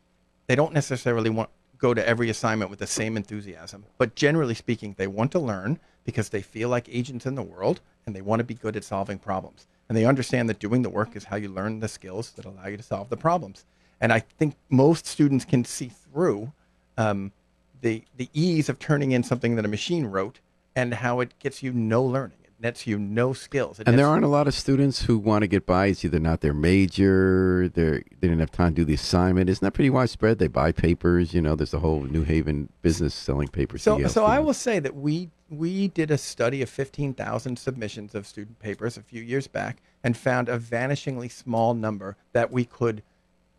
they 0.46 0.54
don't 0.54 0.72
necessarily 0.72 1.30
want 1.30 1.50
go 1.78 1.92
to 1.92 2.06
every 2.06 2.30
assignment 2.30 2.70
with 2.70 2.78
the 2.78 2.86
same 2.86 3.16
enthusiasm, 3.16 3.84
but 3.98 4.14
generally 4.14 4.54
speaking, 4.54 4.94
they 4.96 5.08
want 5.08 5.32
to 5.32 5.38
learn 5.38 5.80
because 6.04 6.28
they 6.28 6.40
feel 6.40 6.68
like 6.68 6.88
agents 6.88 7.26
in 7.26 7.34
the 7.34 7.42
world 7.42 7.80
and 8.06 8.14
they 8.14 8.22
want 8.22 8.40
to 8.40 8.44
be 8.44 8.54
good 8.54 8.76
at 8.76 8.84
solving 8.84 9.18
problems. 9.18 9.66
And 9.88 9.98
they 9.98 10.04
understand 10.04 10.48
that 10.48 10.60
doing 10.60 10.82
the 10.82 10.88
work 10.88 11.16
is 11.16 11.24
how 11.24 11.36
you 11.36 11.48
learn 11.48 11.80
the 11.80 11.88
skills 11.88 12.30
that 12.32 12.44
allow 12.44 12.68
you 12.68 12.76
to 12.76 12.82
solve 12.82 13.08
the 13.08 13.16
problems. 13.16 13.64
And 14.00 14.12
I 14.12 14.20
think 14.20 14.54
most 14.70 15.06
students 15.06 15.44
can 15.44 15.64
see 15.64 15.88
through 15.88 16.52
um, 16.96 17.32
the 17.80 18.04
the 18.16 18.28
ease 18.32 18.68
of 18.68 18.78
turning 18.78 19.10
in 19.10 19.22
something 19.22 19.56
that 19.56 19.64
a 19.64 19.68
machine 19.68 20.06
wrote 20.06 20.38
and 20.74 20.94
how 20.94 21.20
it 21.20 21.38
gets 21.38 21.62
you 21.62 21.72
no 21.72 22.02
learning. 22.02 22.38
It 22.44 22.52
nets 22.60 22.86
you 22.86 22.98
no 22.98 23.32
skills. 23.32 23.80
It 23.80 23.88
and 23.88 23.98
there 23.98 24.06
aren't 24.06 24.24
a 24.24 24.28
lot 24.28 24.46
of 24.46 24.54
students 24.54 25.02
who 25.02 25.18
want 25.18 25.42
to 25.42 25.46
get 25.46 25.66
by. 25.66 25.86
It's 25.86 26.04
either 26.04 26.18
not 26.18 26.40
their 26.40 26.54
major, 26.54 27.70
they're, 27.74 28.02
they 28.20 28.28
didn't 28.28 28.40
have 28.40 28.50
time 28.50 28.74
to 28.74 28.82
do 28.82 28.84
the 28.84 28.94
assignment. 28.94 29.50
Isn't 29.50 29.64
that 29.64 29.72
pretty 29.72 29.90
widespread? 29.90 30.38
They 30.38 30.48
buy 30.48 30.72
papers. 30.72 31.34
You 31.34 31.42
know, 31.42 31.54
there's 31.54 31.74
a 31.74 31.80
whole 31.80 32.02
New 32.02 32.24
Haven 32.24 32.68
business 32.82 33.14
selling 33.14 33.48
papers. 33.48 33.82
So, 33.82 34.06
so 34.08 34.24
I 34.24 34.38
will 34.38 34.54
say 34.54 34.78
that 34.78 34.94
we 34.94 35.30
we 35.52 35.88
did 35.88 36.10
a 36.10 36.16
study 36.16 36.62
of 36.62 36.70
15,000 36.70 37.58
submissions 37.58 38.14
of 38.14 38.26
student 38.26 38.58
papers 38.58 38.96
a 38.96 39.02
few 39.02 39.22
years 39.22 39.46
back 39.46 39.82
and 40.02 40.16
found 40.16 40.48
a 40.48 40.58
vanishingly 40.58 41.30
small 41.30 41.74
number 41.74 42.16
that 42.32 42.50
we 42.50 42.64
could 42.64 43.02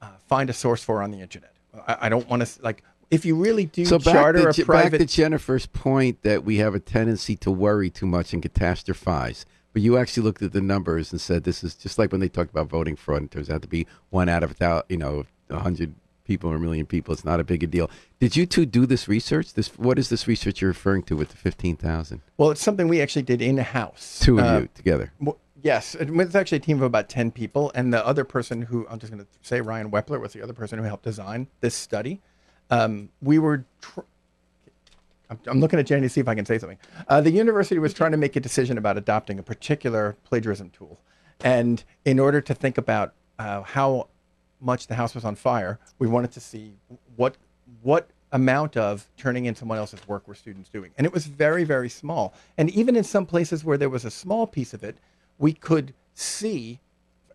uh, 0.02 0.08
find 0.28 0.50
a 0.50 0.54
source 0.54 0.84
for 0.84 1.04
on 1.04 1.12
the 1.12 1.22
internet. 1.22 1.54
I, 1.88 1.98
I 2.02 2.10
don't 2.10 2.28
want 2.28 2.46
to 2.46 2.62
like 2.62 2.84
if 3.12 3.26
you 3.26 3.36
really 3.36 3.66
do 3.66 3.86
So 3.86 4.00
back 4.00 4.14
charter 4.14 4.52
to, 4.52 4.62
a 4.62 4.66
private. 4.66 4.92
back 4.92 5.00
to 5.00 5.06
Jennifer's 5.06 5.66
point 5.66 6.22
that 6.24 6.44
we 6.44 6.58
have 6.58 6.76
a 6.76 6.80
tendency 6.80 7.36
to 7.38 7.52
worry 7.52 7.90
too 7.90 8.06
much 8.06 8.34
and 8.34 8.42
catastrophize. 8.42 9.46
But 9.74 9.82
you 9.82 9.98
actually 9.98 10.24
looked 10.24 10.42
at 10.42 10.54
the 10.54 10.62
numbers 10.62 11.12
and 11.12 11.20
said 11.20 11.44
this 11.44 11.64
is 11.64 11.76
just 11.76 11.98
like 11.98 12.12
when 12.12 12.22
they 12.22 12.30
talked 12.30 12.52
about 12.52 12.68
voting 12.68 12.96
fraud. 12.96 13.24
It 13.24 13.32
turns 13.32 13.50
out 13.50 13.62
to 13.64 13.68
be 13.68 13.88
one 14.10 14.30
out 14.30 14.44
of 14.44 14.52
a 14.52 14.54
thousand, 14.54 14.86
you 14.90 14.98
know, 14.98 15.26
a 15.50 15.60
hundred 15.60 15.96
people 16.26 16.52
or 16.52 16.56
a 16.56 16.60
million 16.60 16.86
people. 16.86 17.14
It's 17.14 17.26
not 17.26 17.40
a 17.40 17.44
big 17.44 17.64
a 17.64 17.68
deal. 17.68 17.90
Did 18.20 18.36
you 18.36 18.46
two 18.46 18.66
do 18.66 18.86
this 18.86 19.08
research? 19.08 19.54
This 19.54 19.70
what 19.70 19.98
is 19.98 20.10
this 20.10 20.28
research 20.28 20.62
you're 20.62 20.70
referring 20.70 21.04
to 21.04 21.16
with 21.16 21.30
the 21.30 21.38
fifteen 21.38 21.76
thousand? 21.76 22.22
well, 22.38 22.52
it's 22.52 22.62
something 22.62 22.88
we 22.88 23.02
actually 23.02 23.24
did 23.24 23.42
in 23.42 23.58
house. 23.58 24.20
Two 24.22 24.40
of 24.40 24.46
you 24.46 24.66
uh, 24.66 24.68
together. 24.76 25.12
Well, 25.20 25.40
Yes, 25.64 25.96
it 25.96 26.12
was 26.12 26.36
actually 26.36 26.58
a 26.58 26.62
team 26.62 26.76
of 26.78 26.84
about 26.84 27.08
10 27.08 27.32
people. 27.32 27.72
And 27.74 27.94
the 27.94 28.06
other 28.06 28.26
person 28.26 28.64
who, 28.64 28.86
I'm 28.90 29.00
just 29.00 29.14
going 29.14 29.24
to 29.24 29.30
say 29.42 29.62
Ryan 29.62 29.90
Wepler 29.90 30.20
was 30.20 30.34
the 30.34 30.42
other 30.42 30.52
person 30.52 30.78
who 30.78 30.84
helped 30.84 31.06
design 31.06 31.48
this 31.62 31.74
study. 31.74 32.22
Um, 32.70 33.10
we 33.22 33.40
were, 33.40 33.66
tr- 33.82 34.02
I'm, 35.48 35.60
looking 35.60 35.80
at 35.80 35.86
Jenny 35.86 36.02
to 36.02 36.10
see 36.10 36.22
if 36.22 36.28
I 36.28 36.36
can 36.36 36.46
say 36.46 36.58
something. 36.58 36.78
Uh, 37.08 37.22
the 37.22 37.32
university 37.32 37.80
was 37.80 37.94
trying 37.94 38.12
to 38.12 38.18
make 38.18 38.36
a 38.36 38.40
decision 38.40 38.78
about 38.78 38.98
adopting 38.98 39.40
a 39.40 39.44
particular 39.44 40.16
plagiarism 40.24 40.70
tool. 40.72 41.00
And 41.44 41.84
in 42.06 42.20
order 42.20 42.42
to 42.42 42.54
think 42.54 42.78
about 42.78 43.14
uh, 43.40 43.64
how 43.64 44.08
much 44.62 44.88
the 44.88 44.96
house 44.96 45.14
was 45.14 45.26
on 45.26 45.36
fire, 45.36 45.80
we 46.00 46.08
wanted 46.08 46.32
to 46.32 46.40
see 46.40 46.76
what, 47.16 47.38
what 47.82 48.10
amount 48.32 48.78
of 48.78 49.08
turning 49.18 49.46
in 49.46 49.56
someone 49.56 49.78
else's 49.78 50.06
work 50.08 50.28
were 50.28 50.36
students 50.36 50.70
doing. 50.70 50.92
And 50.98 51.06
it 51.06 51.14
was 51.14 51.28
very, 51.28 51.64
very 51.64 51.90
small. 51.90 52.34
And 52.58 52.70
even 52.72 52.96
in 52.96 53.04
some 53.04 53.26
places 53.26 53.64
where 53.64 53.78
there 53.78 53.90
was 53.90 54.06
a 54.06 54.12
small 54.12 54.48
piece 54.48 54.74
of 54.74 54.84
it, 54.84 54.98
we 55.38 55.54
could 55.54 55.94
see 56.14 56.80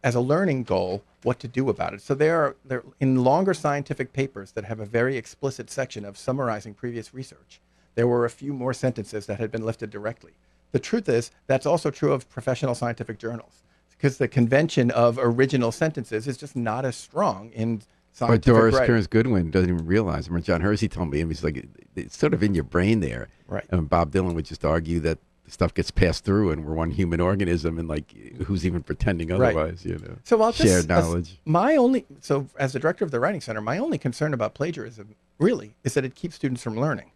as 0.02 0.14
a 0.14 0.20
learning 0.20 0.64
goal 0.64 1.02
what 1.22 1.40
to 1.40 1.48
do 1.48 1.68
about 1.68 1.94
it. 1.94 2.00
So 2.00 2.14
there 2.14 2.40
are 2.40 2.56
there 2.64 2.84
in 3.00 3.24
longer 3.24 3.54
scientific 3.54 4.12
papers 4.12 4.52
that 4.52 4.64
have 4.64 4.80
a 4.80 4.86
very 4.86 5.16
explicit 5.16 5.70
section 5.70 6.04
of 6.04 6.16
summarizing 6.16 6.74
previous 6.74 7.12
research. 7.12 7.60
There 7.94 8.06
were 8.06 8.24
a 8.24 8.30
few 8.30 8.52
more 8.52 8.72
sentences 8.72 9.26
that 9.26 9.40
had 9.40 9.50
been 9.50 9.64
lifted 9.64 9.90
directly. 9.90 10.32
The 10.72 10.78
truth 10.78 11.08
is 11.08 11.30
that's 11.46 11.66
also 11.66 11.90
true 11.90 12.12
of 12.12 12.28
professional 12.28 12.74
scientific 12.74 13.18
journals 13.18 13.62
because 13.90 14.18
the 14.18 14.28
convention 14.28 14.90
of 14.92 15.18
original 15.20 15.72
sentences 15.72 16.28
is 16.28 16.36
just 16.36 16.54
not 16.54 16.84
as 16.84 16.96
strong 16.96 17.50
in 17.50 17.82
science. 18.12 18.34
But 18.34 18.42
Doris 18.42 18.74
writing. 18.74 18.86
Kearns 18.86 19.06
Goodwin 19.06 19.50
doesn't 19.50 19.68
even 19.68 19.86
realize. 19.86 20.26
I 20.26 20.28
remember 20.28 20.46
John 20.46 20.60
Hersey 20.60 20.88
told 20.88 21.10
me, 21.10 21.20
and 21.20 21.30
he's 21.30 21.42
like, 21.42 21.66
it's 21.96 22.16
sort 22.16 22.34
of 22.34 22.42
in 22.42 22.54
your 22.54 22.64
brain 22.64 23.00
there. 23.00 23.28
Right. 23.48 23.64
And 23.70 23.88
Bob 23.88 24.12
Dylan 24.12 24.34
would 24.34 24.44
just 24.44 24.64
argue 24.64 25.00
that 25.00 25.18
stuff 25.50 25.74
gets 25.74 25.90
passed 25.90 26.24
through, 26.24 26.50
and 26.50 26.64
we're 26.64 26.74
one 26.74 26.90
human 26.90 27.20
organism, 27.20 27.78
and 27.78 27.88
like, 27.88 28.12
who's 28.46 28.64
even 28.66 28.82
pretending 28.82 29.28
Right. 29.28 29.54
otherwise? 29.56 29.84
You 29.84 29.98
know. 29.98 30.16
So 30.24 30.40
I'll 30.42 30.52
just, 30.52 30.68
shared 30.68 30.88
knowledge. 30.88 31.38
my 31.44 31.76
only 31.76 32.04
so 32.20 32.46
as 32.58 32.72
the 32.72 32.78
director 32.78 33.04
of 33.04 33.10
the 33.10 33.20
writing 33.20 33.40
center, 33.40 33.60
my 33.60 33.78
only 33.78 33.98
concern 33.98 34.34
about 34.34 34.54
plagiarism 34.54 35.14
really 35.38 35.74
is 35.84 35.94
that 35.94 36.04
it 36.04 36.14
keeps 36.14 36.34
students 36.34 36.62
from 36.62 36.76
learning. 36.76 37.10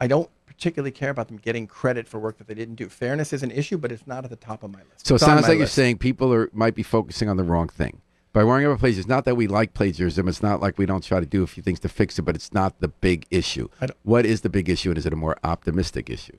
I 0.00 0.06
don't 0.06 0.28
particularly 0.46 0.90
care 0.90 1.10
about 1.10 1.28
them 1.28 1.36
getting 1.38 1.66
credit 1.66 2.08
for 2.08 2.18
work 2.18 2.38
that 2.38 2.46
they 2.46 2.54
didn't 2.54 2.74
do. 2.74 2.88
Fairness 2.88 3.32
is 3.32 3.42
an 3.42 3.50
issue, 3.50 3.78
but 3.78 3.90
it's 3.92 4.06
not 4.06 4.24
at 4.24 4.30
the 4.30 4.36
top 4.36 4.62
of 4.62 4.70
my 4.72 4.80
list. 4.80 5.06
So 5.06 5.14
it 5.14 5.16
It's 5.16 5.24
sounds 5.24 5.48
like 5.48 5.58
you're 5.58 5.66
saying 5.66 5.98
people 5.98 6.32
are 6.32 6.50
might 6.52 6.74
be 6.74 6.82
focusing 6.82 7.28
on 7.28 7.36
the 7.36 7.44
wrong 7.44 7.68
thing. 7.68 8.00
By 8.32 8.44
worrying 8.44 8.66
about 8.66 8.78
plagiarism, 8.78 9.00
it's 9.02 9.08
not 9.10 9.24
that 9.26 9.34
we 9.36 9.46
like 9.46 9.74
plagiarism. 9.74 10.26
It's 10.26 10.42
not 10.42 10.60
like 10.60 10.78
we 10.78 10.86
don't 10.86 11.04
try 11.04 11.20
to 11.20 11.26
do 11.26 11.42
a 11.42 11.46
few 11.46 11.62
things 11.62 11.78
to 11.80 11.88
fix 11.88 12.18
it, 12.18 12.22
but 12.22 12.34
it's 12.34 12.52
not 12.54 12.80
the 12.80 12.88
big 12.88 13.26
issue. 13.30 13.68
What 14.04 14.24
is 14.24 14.40
the 14.40 14.48
big 14.48 14.70
issue, 14.70 14.88
and 14.90 14.96
is 14.96 15.04
it 15.04 15.12
a 15.12 15.16
more 15.16 15.36
optimistic 15.44 16.08
issue? 16.08 16.38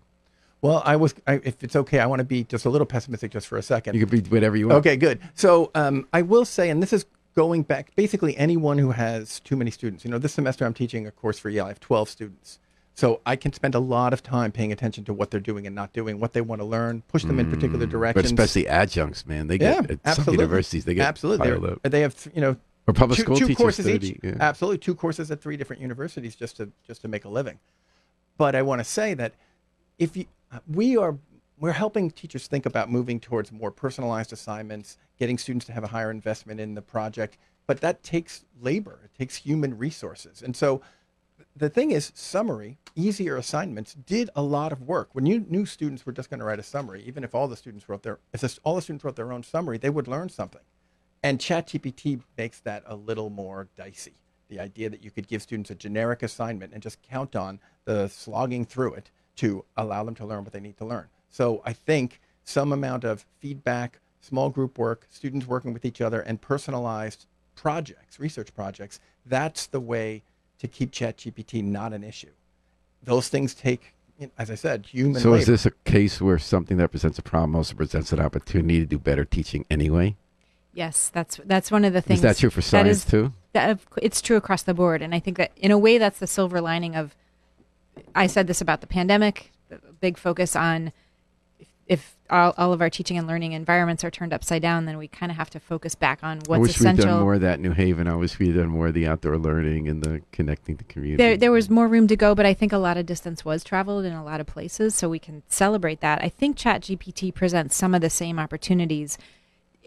Well, 0.64 0.82
I 0.86 0.96
was, 0.96 1.14
I, 1.28 1.42
if 1.44 1.62
it's 1.62 1.76
okay, 1.76 2.00
I 2.00 2.06
want 2.06 2.22
to 2.22 2.24
be 2.24 2.46
just 2.46 2.64
a 2.64 2.70
little 2.70 2.88
pessimistic 2.88 3.32
just 3.32 3.48
for 3.48 3.58
a 3.58 3.62
second. 3.62 3.96
You 3.96 4.06
can 4.06 4.22
be 4.22 4.30
whatever 4.30 4.56
you 4.56 4.70
want. 4.70 4.80
Okay, 4.80 4.96
good. 4.96 5.20
So 5.34 5.72
um, 5.76 6.08
I 6.14 6.22
will 6.22 6.46
say, 6.46 6.70
and 6.70 6.82
this 6.82 6.94
is 6.94 7.06
going 7.36 7.64
back, 7.64 7.94
basically 7.98 8.38
anyone 8.38 8.78
who 8.78 8.92
has 8.92 9.42
too 9.42 9.58
many 9.58 9.72
students. 9.72 10.06
You 10.06 10.12
know, 10.12 10.18
this 10.18 10.34
semester 10.34 10.66
I'm 10.66 10.74
teaching 10.74 11.06
a 11.06 11.12
course 11.12 11.38
for 11.38 11.50
Yale. 11.50 11.66
I 11.66 11.68
have 11.68 11.82
12 11.82 12.08
students. 12.08 12.60
So 12.96 13.20
I 13.26 13.36
can 13.36 13.52
spend 13.52 13.76
a 13.76 13.80
lot 13.80 14.14
of 14.14 14.24
time 14.24 14.54
paying 14.54 14.72
attention 14.72 15.04
to 15.06 15.14
what 15.14 15.32
they're 15.32 15.42
doing 15.42 15.68
and 15.68 15.76
not 15.76 15.92
doing, 15.92 16.22
what 16.22 16.32
they 16.32 16.40
want 16.40 16.62
to 16.62 16.66
learn, 16.66 17.04
push 17.10 17.24
them 17.24 17.40
in 17.40 17.50
particular 17.50 17.86
directions. 17.86 18.32
But 18.32 18.46
especially 18.46 18.68
adjuncts, 18.70 19.26
man, 19.26 19.48
they 19.48 19.58
yeah, 19.58 19.82
get 19.82 20.00
at 20.06 20.16
some 20.16 20.34
universities 20.34 20.86
they 20.86 20.94
get 20.94 21.08
absolutely. 21.08 21.50
piled 21.50 21.66
up. 21.66 21.80
They 21.84 22.02
have, 22.02 22.16
you 22.34 22.40
know, 22.40 22.56
Or 22.88 22.94
public 22.94 23.18
two, 23.18 23.24
school 23.24 23.36
two 23.36 23.48
teachers 23.48 23.58
courses 23.58 23.86
30, 23.86 24.08
each. 24.08 24.20
yeah. 24.24 24.36
Absolutely, 24.40 24.78
two 24.78 24.96
courses 24.96 25.30
at 25.30 25.42
three 25.42 25.58
different 25.58 25.82
universities 25.82 26.36
just 26.36 26.56
to 26.58 26.72
just 26.88 27.02
to 27.02 27.10
make 27.10 27.26
a 27.26 27.30
living. 27.30 27.60
But 28.38 28.56
I 28.56 28.62
want 28.62 28.80
to 28.80 28.86
say 28.86 29.16
that 29.16 29.34
if 29.98 30.16
you, 30.16 30.26
we 30.68 30.98
are 30.98 31.18
we're 31.60 31.72
helping 31.72 32.12
teachers 32.12 32.48
think 32.48 32.66
about 32.66 32.90
moving 32.90 33.20
towards 33.20 33.52
more 33.52 33.72
personalized 33.72 34.34
assignments, 34.34 34.98
getting 35.18 35.38
students 35.38 35.66
to 35.68 35.72
have 35.72 35.84
a 35.84 35.88
higher 35.88 36.12
investment 36.12 36.60
in 36.60 36.74
the 36.74 36.82
project. 36.82 37.38
But 37.68 37.80
that 37.82 38.04
takes 38.04 38.44
labor. 38.60 39.00
It 39.06 39.18
takes 39.18 39.38
human 39.38 39.78
resources, 39.78 40.42
and 40.42 40.56
so 40.56 40.82
the 41.56 41.70
thing 41.70 41.92
is, 41.92 42.12
summary, 42.16 42.78
easier 42.96 43.38
assignments 43.38 43.94
did 43.94 44.30
a 44.36 44.42
lot 44.42 44.72
of 44.72 44.82
work. 44.82 45.10
When 45.14 45.26
you 45.26 45.46
knew 45.48 45.66
students 45.66 46.06
were 46.06 46.12
just 46.12 46.30
going 46.30 46.40
to 46.40 46.46
write 46.46 46.60
a 46.60 46.64
summary, 46.64 47.04
even 47.06 47.24
if 47.24 47.36
all 47.36 47.48
the 47.48 47.56
students 47.56 47.88
wrote 47.88 48.04
their, 48.04 48.20
if 48.34 48.60
all 48.64 48.76
the 48.76 48.82
students 48.82 49.04
wrote 49.04 49.16
their 49.16 49.32
own 49.32 49.44
summary, 49.44 49.78
they 49.78 49.90
would 49.90 50.08
learn 50.08 50.30
something. 50.30 50.62
And 51.22 51.40
ChatGPT 51.40 52.22
makes 52.38 52.60
that 52.62 52.84
a 52.86 52.96
little 52.96 53.30
more 53.30 53.68
dicey. 53.76 54.16
The 54.50 54.60
idea 54.60 54.90
that 54.90 55.04
you 55.04 55.12
could 55.12 55.28
give 55.28 55.42
students 55.42 55.70
a 55.70 55.76
generic 55.76 56.22
assignment 56.22 56.74
and 56.74 56.82
just 56.82 57.02
count 57.02 57.36
on 57.36 57.60
the 57.86 58.08
slogging 58.08 58.66
through 58.66 58.96
it 58.96 59.12
to 59.38 59.66
allow 59.78 60.04
them 60.04 60.16
to 60.16 60.26
learn 60.26 60.44
what 60.44 60.54
they 60.54 60.60
need 60.60 60.78
to 60.78 60.86
learn. 60.86 61.08
So 61.30 61.62
I 61.66 61.74
think 61.74 62.20
some 62.44 62.72
amount 62.72 63.04
of 63.04 63.26
feedback, 63.40 64.00
small 64.22 64.50
group 64.50 64.78
work, 64.78 65.08
students 65.10 65.48
working 65.48 65.74
with 65.74 65.86
each 65.86 66.02
other, 66.02 66.22
and 66.22 66.40
personalized 66.40 67.26
projects, 67.56 68.20
research 68.20 68.54
projects, 68.54 69.00
that's 69.26 69.68
the 69.68 69.80
way 69.80 70.24
to 70.60 70.68
keep 70.68 70.92
ChatGPT 70.92 71.64
not 71.64 71.94
an 71.94 72.04
issue. 72.04 72.32
Those 73.02 73.30
things 73.30 73.54
take 73.54 73.94
as 74.38 74.52
I 74.52 74.56
said, 74.56 74.86
human. 74.86 75.20
So 75.22 75.32
labor. 75.32 75.42
is 75.42 75.48
this 75.48 75.66
a 75.66 75.72
case 75.72 76.22
where 76.22 76.38
something 76.38 76.78
that 76.78 76.92
presents 76.92 77.18
a 77.18 77.24
problem 77.24 77.56
also 77.56 77.74
presents 77.76 78.14
an 78.14 78.20
opportunity 78.20 78.80
to 78.80 78.86
do 78.86 79.00
better 79.00 79.26
teaching 79.26 79.66
anyway? 79.70 80.16
Yes, 80.74 81.10
that's 81.10 81.42
that's 81.44 81.72
one 81.72 81.84
of 81.84 81.94
the 81.94 82.02
things. 82.02 82.20
Is 82.20 82.22
that 82.22 82.38
true 82.38 82.52
for 82.52 82.62
science 82.62 83.00
is- 83.00 83.06
too? 83.06 83.34
that 83.54 83.80
it's 83.98 84.22
true 84.22 84.36
across 84.36 84.64
the 84.64 84.74
board 84.74 85.02
and 85.02 85.16
i 85.16 85.20
think 85.20 85.38
that 85.38 85.52
in 85.56 85.72
a 85.72 85.78
way 85.78 85.98
that's 85.98 86.20
the 86.20 86.28
silver 86.28 86.60
lining 86.60 86.96
of 86.96 87.16
i 88.16 88.28
said 88.28 88.48
this 88.48 88.62
about 88.62 88.82
the 88.82 88.88
pandemic 88.88 89.52
the 89.70 89.80
big 90.00 90.18
focus 90.18 90.56
on 90.56 90.92
if, 91.60 91.68
if 91.88 92.16
all, 92.30 92.54
all 92.58 92.74
of 92.74 92.82
our 92.82 92.90
teaching 92.90 93.18
and 93.18 93.28
learning 93.28 93.52
environments 93.52 94.04
are 94.04 94.10
turned 94.12 94.34
upside 94.34 94.62
down 94.62 94.86
then 94.86 94.98
we 94.98 95.08
kind 95.08 95.32
of 95.32 95.38
have 95.38 95.50
to 95.50 95.60
focus 95.60 95.94
back 95.96 96.20
on 96.24 96.38
I 96.38 96.42
what's 96.48 96.62
wish 96.62 96.70
we'd 96.80 96.88
essential. 96.88 97.06
done 97.06 97.22
more 97.22 97.36
of 97.36 97.42
that 97.42 97.56
in 97.56 97.62
New 97.62 97.72
Haven. 97.72 98.08
I 98.08 98.16
wish 98.16 98.40
we'd 98.40 98.56
done 98.56 98.70
more 98.70 98.88
of 98.88 98.94
the 98.94 99.08
outdoor 99.08 99.38
learning 99.38 99.88
and 99.88 100.02
the 100.02 100.22
connecting 100.32 100.78
the 100.78 100.84
community. 100.86 101.18
there, 101.22 101.38
there 101.38 101.52
was 101.52 101.70
more 101.70 101.88
room 101.88 102.08
to 102.08 102.16
go 102.16 102.34
but 102.34 102.46
i 102.46 102.54
think 102.54 102.74
a 102.74 102.78
lot 102.78 102.98
of 102.98 103.06
distance 103.06 103.46
was 103.46 103.64
traveled 103.64 104.06
in 104.06 104.14
a 104.14 104.24
lot 104.24 104.40
of 104.40 104.48
places 104.48 104.96
so 104.96 105.10
we 105.10 105.20
can 105.20 105.44
celebrate 105.48 106.00
that. 106.02 106.24
I 106.24 106.30
think 106.30 106.58
chat 106.58 106.82
gpt 106.82 107.34
presents 107.34 107.76
some 107.76 107.94
of 107.94 108.02
the 108.02 108.10
same 108.10 108.40
opportunities. 108.40 109.18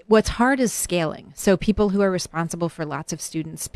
What's 0.07 0.29
hard 0.31 0.61
is 0.61 0.73
scaling. 0.73 1.33
So 1.35 1.57
people 1.57 1.89
who 1.89 2.01
are 2.01 2.11
responsible 2.11 2.69
for 2.69 2.85
lots 2.85 3.13
of 3.13 3.21
students 3.21 3.69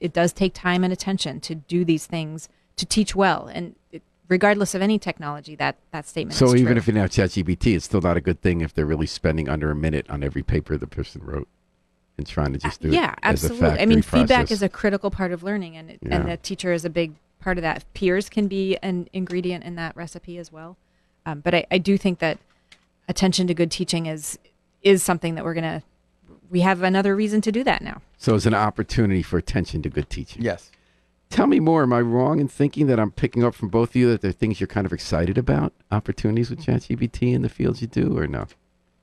it 0.00 0.12
does 0.12 0.32
take 0.32 0.54
time 0.54 0.82
and 0.82 0.92
attention 0.92 1.40
to 1.40 1.54
do 1.54 1.84
these 1.84 2.06
things 2.06 2.48
to 2.78 2.86
teach 2.86 3.14
well 3.14 3.46
and 3.52 3.74
it, 3.92 4.02
regardless 4.28 4.74
of 4.74 4.82
any 4.82 4.98
technology 4.98 5.54
that 5.56 5.76
that 5.92 6.06
statement 6.06 6.36
So 6.36 6.46
is 6.46 6.54
even 6.56 6.66
true. 6.74 6.76
if 6.78 6.86
you 6.86 6.92
now 6.94 7.06
ChatGPT, 7.06 7.74
it's 7.76 7.84
still 7.84 8.00
not 8.00 8.16
a 8.16 8.20
good 8.20 8.40
thing 8.40 8.60
if 8.60 8.72
they're 8.74 8.86
really 8.86 9.06
spending 9.06 9.48
under 9.48 9.70
a 9.70 9.74
minute 9.76 10.08
on 10.10 10.22
every 10.22 10.42
paper 10.42 10.76
the 10.76 10.86
person 10.86 11.22
wrote 11.24 11.48
and 12.16 12.26
trying 12.26 12.52
to 12.52 12.58
just 12.58 12.80
do 12.80 12.88
yeah 12.90 13.12
it 13.12 13.18
as 13.22 13.44
a 13.44 13.46
absolutely 13.46 13.80
i 13.80 13.86
mean 13.86 14.02
factory 14.02 14.20
feedback 14.20 14.50
is 14.50 14.62
a 14.62 14.68
critical 14.68 15.10
part 15.10 15.30
of 15.32 15.42
learning 15.42 15.76
and 15.76 15.90
it, 15.90 15.98
Yeah. 16.02 16.16
and 16.16 16.28
the 16.28 16.36
teacher 16.36 16.72
is 16.72 16.84
a 16.84 16.90
big 16.90 17.12
part 17.40 17.58
of 17.58 17.62
that 17.62 17.84
peers 17.94 18.28
can 18.28 18.48
be 18.48 18.76
an 18.82 19.08
ingredient 19.12 19.62
in 19.64 19.76
that 19.76 19.96
recipe 19.96 20.36
as 20.38 20.50
well 20.52 20.76
um, 21.26 21.40
but 21.40 21.54
I, 21.54 21.66
I 21.70 21.78
do 21.78 21.96
think 21.98 22.18
that 22.20 22.38
attention 23.08 23.46
to 23.46 23.54
good 23.54 23.70
teaching 23.70 24.06
is 24.06 24.38
is 24.82 25.02
something 25.02 25.34
that 25.36 25.44
we're 25.44 25.54
gonna 25.54 25.82
we 26.50 26.60
have 26.60 26.82
another 26.82 27.14
reason 27.14 27.40
to 27.42 27.52
do 27.52 27.62
that 27.64 27.82
now 27.82 28.02
so 28.18 28.34
it's 28.34 28.46
an 28.46 28.54
opportunity 28.54 29.22
for 29.22 29.38
attention 29.38 29.80
to 29.82 29.88
good 29.88 30.10
teaching. 30.10 30.42
yes. 30.42 30.70
Tell 31.30 31.46
me 31.46 31.60
more. 31.60 31.82
Am 31.82 31.92
I 31.92 32.00
wrong 32.00 32.40
in 32.40 32.48
thinking 32.48 32.86
that 32.86 32.98
I'm 32.98 33.10
picking 33.10 33.44
up 33.44 33.54
from 33.54 33.68
both 33.68 33.90
of 33.90 33.96
you 33.96 34.10
that 34.10 34.22
there 34.22 34.30
are 34.30 34.32
things 34.32 34.60
you're 34.60 34.66
kind 34.66 34.86
of 34.86 34.92
excited 34.92 35.36
about, 35.36 35.72
opportunities 35.90 36.50
with 36.50 36.64
ChatGPT 36.64 37.34
in 37.34 37.42
the 37.42 37.48
fields 37.48 37.80
you 37.80 37.86
do, 37.86 38.16
or 38.18 38.26
no? 38.26 38.46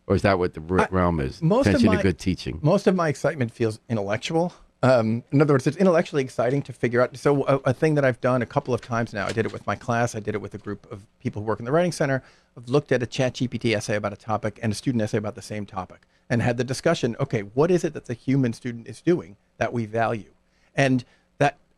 Or 0.07 0.15
is 0.15 0.21
that 0.23 0.37
what 0.39 0.53
the 0.53 0.61
I- 0.61 0.87
realm 0.91 1.19
is? 1.19 1.41
most 1.41 1.67
of 1.67 1.75
attention 1.75 1.87
my- 1.91 1.97
to 1.97 2.01
good 2.03 2.19
teaching. 2.19 2.59
Most 2.61 2.87
of 2.87 2.95
my 2.95 3.09
excitement 3.09 3.51
feels 3.51 3.79
intellectual. 3.89 4.53
Um, 4.83 5.23
in 5.31 5.41
other 5.41 5.53
words, 5.53 5.65
it's 5.65 5.77
intellectually 5.77 6.21
exciting 6.23 6.61
to 6.63 6.73
figure 6.73 7.01
out. 7.01 7.15
So, 7.17 7.43
a, 7.45 7.55
a 7.65 7.73
thing 7.73 7.95
that 7.95 8.05
I've 8.05 8.21
done 8.21 8.41
a 8.41 8.45
couple 8.45 8.73
of 8.73 8.81
times 8.81 9.13
now, 9.13 9.25
I 9.25 9.31
did 9.31 9.45
it 9.45 9.53
with 9.53 9.65
my 9.65 9.75
class, 9.75 10.15
I 10.15 10.19
did 10.19 10.35
it 10.35 10.41
with 10.41 10.53
a 10.53 10.59
group 10.59 10.91
of 10.91 11.05
people 11.19 11.41
who 11.41 11.47
work 11.47 11.59
in 11.59 11.65
the 11.65 11.71
Writing 11.71 11.91
Center. 11.91 12.21
I've 12.57 12.67
looked 12.69 12.91
at 12.91 13.01
a 13.01 13.07
ChatGPT 13.07 13.75
essay 13.75 13.95
about 13.95 14.13
a 14.13 14.17
topic 14.17 14.59
and 14.61 14.71
a 14.71 14.75
student 14.75 15.01
essay 15.01 15.17
about 15.17 15.35
the 15.35 15.41
same 15.41 15.65
topic 15.65 16.01
and 16.29 16.41
had 16.41 16.57
the 16.57 16.63
discussion 16.63 17.15
okay, 17.19 17.41
what 17.41 17.71
is 17.71 17.83
it 17.83 17.93
that 17.93 18.05
the 18.05 18.13
human 18.13 18.53
student 18.53 18.87
is 18.87 19.01
doing 19.01 19.37
that 19.57 19.73
we 19.73 19.85
value? 19.85 20.31
And 20.75 21.03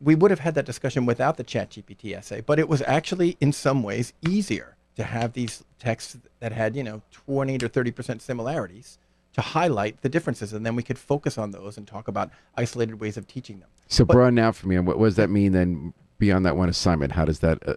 we 0.00 0.14
would 0.14 0.30
have 0.30 0.40
had 0.40 0.54
that 0.54 0.64
discussion 0.64 1.06
without 1.06 1.36
the 1.36 1.44
ChatGPT 1.44 2.16
essay, 2.16 2.40
but 2.40 2.58
it 2.58 2.68
was 2.68 2.82
actually 2.82 3.36
in 3.40 3.52
some 3.52 3.82
ways 3.82 4.12
easier 4.22 4.76
to 4.96 5.04
have 5.04 5.32
these 5.32 5.64
texts 5.78 6.16
that 6.40 6.52
had, 6.52 6.76
you 6.76 6.82
know, 6.84 7.02
20 7.10 7.58
to 7.58 7.68
30% 7.68 8.20
similarities 8.20 8.98
to 9.32 9.40
highlight 9.40 10.00
the 10.02 10.08
differences. 10.08 10.52
And 10.52 10.64
then 10.64 10.74
we 10.76 10.82
could 10.82 10.98
focus 10.98 11.38
on 11.38 11.50
those 11.52 11.76
and 11.76 11.86
talk 11.86 12.08
about 12.08 12.30
isolated 12.56 13.00
ways 13.00 13.16
of 13.16 13.26
teaching 13.26 13.60
them. 13.60 13.68
So 13.88 14.04
But- 14.04 14.14
broaden 14.14 14.38
out 14.38 14.56
for 14.56 14.68
me. 14.68 14.76
And 14.76 14.86
what, 14.86 14.98
what 14.98 15.06
does 15.06 15.16
that 15.16 15.30
mean 15.30 15.52
then 15.52 15.94
beyond 16.18 16.44
that 16.46 16.56
one 16.56 16.68
assignment? 16.68 17.12
How 17.12 17.24
does 17.24 17.40
that 17.40 17.66
uh, 17.66 17.74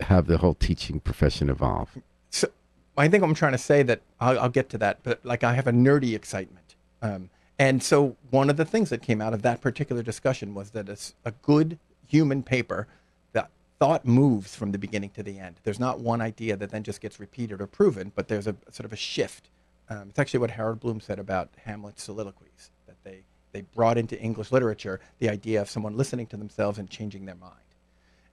have 0.00 0.26
the 0.26 0.38
whole 0.38 0.54
teaching 0.54 1.00
profession 1.00 1.48
evolve? 1.48 1.96
So 2.30 2.48
I 2.96 3.08
think 3.08 3.22
I'm 3.22 3.34
trying 3.34 3.52
to 3.52 3.58
say 3.58 3.82
that 3.84 4.00
I'll, 4.20 4.38
I'll 4.38 4.48
get 4.48 4.68
to 4.70 4.78
that, 4.78 4.98
but 5.02 5.24
like 5.24 5.44
I 5.44 5.54
have 5.54 5.66
a 5.66 5.72
nerdy 5.72 6.14
excitement. 6.14 6.74
Um, 7.02 7.30
and 7.58 7.82
so 7.82 8.16
one 8.30 8.50
of 8.50 8.56
the 8.56 8.64
things 8.64 8.90
that 8.90 9.02
came 9.02 9.20
out 9.20 9.34
of 9.34 9.42
that 9.42 9.60
particular 9.60 10.02
discussion 10.02 10.54
was 10.54 10.70
that 10.70 10.88
it's 10.88 11.14
a 11.24 11.32
good 11.42 11.78
human 12.06 12.42
paper 12.42 12.86
that 13.32 13.50
thought 13.78 14.04
moves 14.06 14.54
from 14.54 14.72
the 14.72 14.78
beginning 14.78 15.10
to 15.10 15.22
the 15.22 15.38
end. 15.38 15.56
There's 15.64 15.80
not 15.80 16.00
one 16.00 16.20
idea 16.20 16.56
that 16.56 16.70
then 16.70 16.82
just 16.82 17.00
gets 17.00 17.18
repeated 17.18 17.60
or 17.60 17.66
proven, 17.66 18.12
but 18.14 18.28
there's 18.28 18.46
a 18.46 18.56
sort 18.70 18.84
of 18.84 18.92
a 18.92 18.96
shift. 18.96 19.48
Um, 19.90 20.08
it's 20.10 20.18
actually 20.18 20.40
what 20.40 20.50
Harold 20.52 20.80
Bloom 20.80 21.00
said 21.00 21.18
about 21.18 21.50
Hamlet's 21.64 22.02
soliloquies, 22.02 22.70
that 22.86 22.96
they, 23.04 23.22
they 23.52 23.62
brought 23.62 23.98
into 23.98 24.20
English 24.20 24.52
literature 24.52 25.00
the 25.18 25.28
idea 25.28 25.60
of 25.60 25.70
someone 25.70 25.96
listening 25.96 26.26
to 26.28 26.36
themselves 26.36 26.78
and 26.78 26.88
changing 26.88 27.24
their 27.24 27.34
mind. 27.34 27.54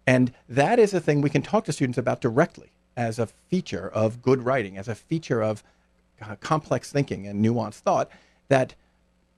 And 0.05 0.33
that 0.47 0.77
is 0.77 0.93
a 0.93 0.99
thing 0.99 1.21
we 1.21 1.29
can 1.29 1.41
talk 1.41 1.65
to 1.65 1.73
students 1.73 1.97
about 1.97 2.21
directly 2.21 2.71
as 2.95 3.17
a 3.17 3.27
feature 3.27 3.89
of 3.89 4.21
good 4.21 4.45
writing, 4.45 4.77
as 4.77 4.87
a 4.87 4.95
feature 4.95 5.41
of 5.41 5.63
uh, 6.21 6.35
complex 6.39 6.91
thinking 6.91 7.27
and 7.27 7.43
nuanced 7.43 7.79
thought 7.79 8.09
that 8.47 8.75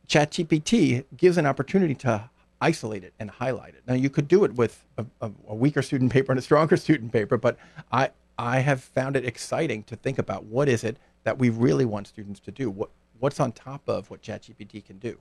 ChatGPT 0.08 1.06
gives 1.16 1.38
an 1.38 1.46
opportunity 1.46 1.96
to 1.96 2.30
isolate 2.62 3.04
it 3.04 3.14
and 3.20 3.30
highlight 3.30 3.76
it. 3.76 3.84
Now, 3.88 3.94
you 3.94 4.10
could 4.10 4.28
do 4.28 4.44
it 4.44 4.56
with 4.56 4.84
a, 4.98 5.06
a, 5.22 5.54
weaker 5.54 5.82
student 5.82 6.12
paper 6.12 6.32
and 6.32 6.40
a 6.40 6.42
stronger 6.42 6.78
student 6.78 7.12
paper, 7.12 7.38
but 7.38 7.58
I, 7.92 8.12
I 8.38 8.60
have 8.60 8.84
found 8.84 9.16
it 9.16 9.26
exciting 9.26 9.84
to 9.84 9.96
think 9.96 10.18
about 10.18 10.46
what 10.46 10.68
is 10.70 10.84
it 10.84 10.98
that 11.24 11.38
we 11.38 11.50
really 11.50 11.86
want 11.86 12.08
students 12.08 12.40
to 12.42 12.52
do? 12.52 12.70
What, 12.70 12.90
what's 13.20 13.40
on 13.40 13.52
top 13.52 13.88
of 13.88 14.10
what 14.10 14.22
ChatGPT 14.22 14.86
can 14.86 14.98
do? 14.98 15.18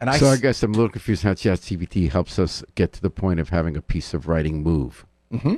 And 0.00 0.10
I 0.10 0.18
so 0.18 0.26
I 0.26 0.36
guess 0.36 0.62
I'm 0.62 0.72
a 0.72 0.76
little 0.76 0.90
confused 0.90 1.22
how 1.22 1.34
ChatGPT 1.34 2.10
helps 2.10 2.38
us 2.38 2.64
get 2.74 2.92
to 2.94 3.00
the 3.00 3.10
point 3.10 3.38
of 3.38 3.50
having 3.50 3.76
a 3.76 3.82
piece 3.82 4.12
of 4.12 4.26
writing 4.26 4.62
move. 4.62 5.06
Mm-hmm. 5.32 5.56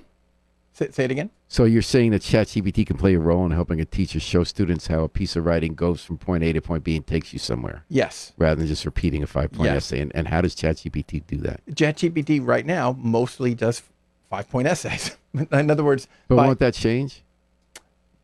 Say, 0.76 0.90
say 0.90 1.04
it 1.04 1.10
again. 1.10 1.30
So 1.48 1.64
you're 1.64 1.82
saying 1.82 2.10
that 2.10 2.22
ChatGPT 2.22 2.86
can 2.86 2.96
play 2.96 3.14
a 3.14 3.18
role 3.18 3.44
in 3.46 3.52
helping 3.52 3.80
a 3.80 3.84
teacher 3.84 4.20
show 4.20 4.44
students 4.44 4.88
how 4.88 5.04
a 5.04 5.08
piece 5.08 5.36
of 5.36 5.44
writing 5.46 5.74
goes 5.74 6.04
from 6.04 6.18
point 6.18 6.44
A 6.44 6.52
to 6.52 6.60
point 6.60 6.84
B 6.84 6.96
and 6.96 7.06
takes 7.06 7.32
you 7.32 7.38
somewhere, 7.38 7.84
Yes. 7.88 8.32
rather 8.36 8.56
than 8.56 8.66
just 8.66 8.84
repeating 8.84 9.22
a 9.22 9.26
five-point 9.26 9.64
Yes. 9.70 9.76
essay. 9.92 10.00
And, 10.00 10.12
and 10.14 10.28
how 10.28 10.40
does 10.40 10.54
ChatGPT 10.54 11.22
do 11.26 11.38
that? 11.38 11.60
ChatGPT 11.70 12.44
right 12.46 12.66
now 12.66 12.94
mostly 12.98 13.54
does 13.54 13.82
five 14.30 14.48
point 14.50 14.66
essays. 14.68 15.16
In 15.52 15.70
other 15.70 15.84
words, 15.84 16.08
But 16.28 16.36
by- 16.36 16.46
won't 16.46 16.58
that 16.58 16.74
change? 16.74 17.22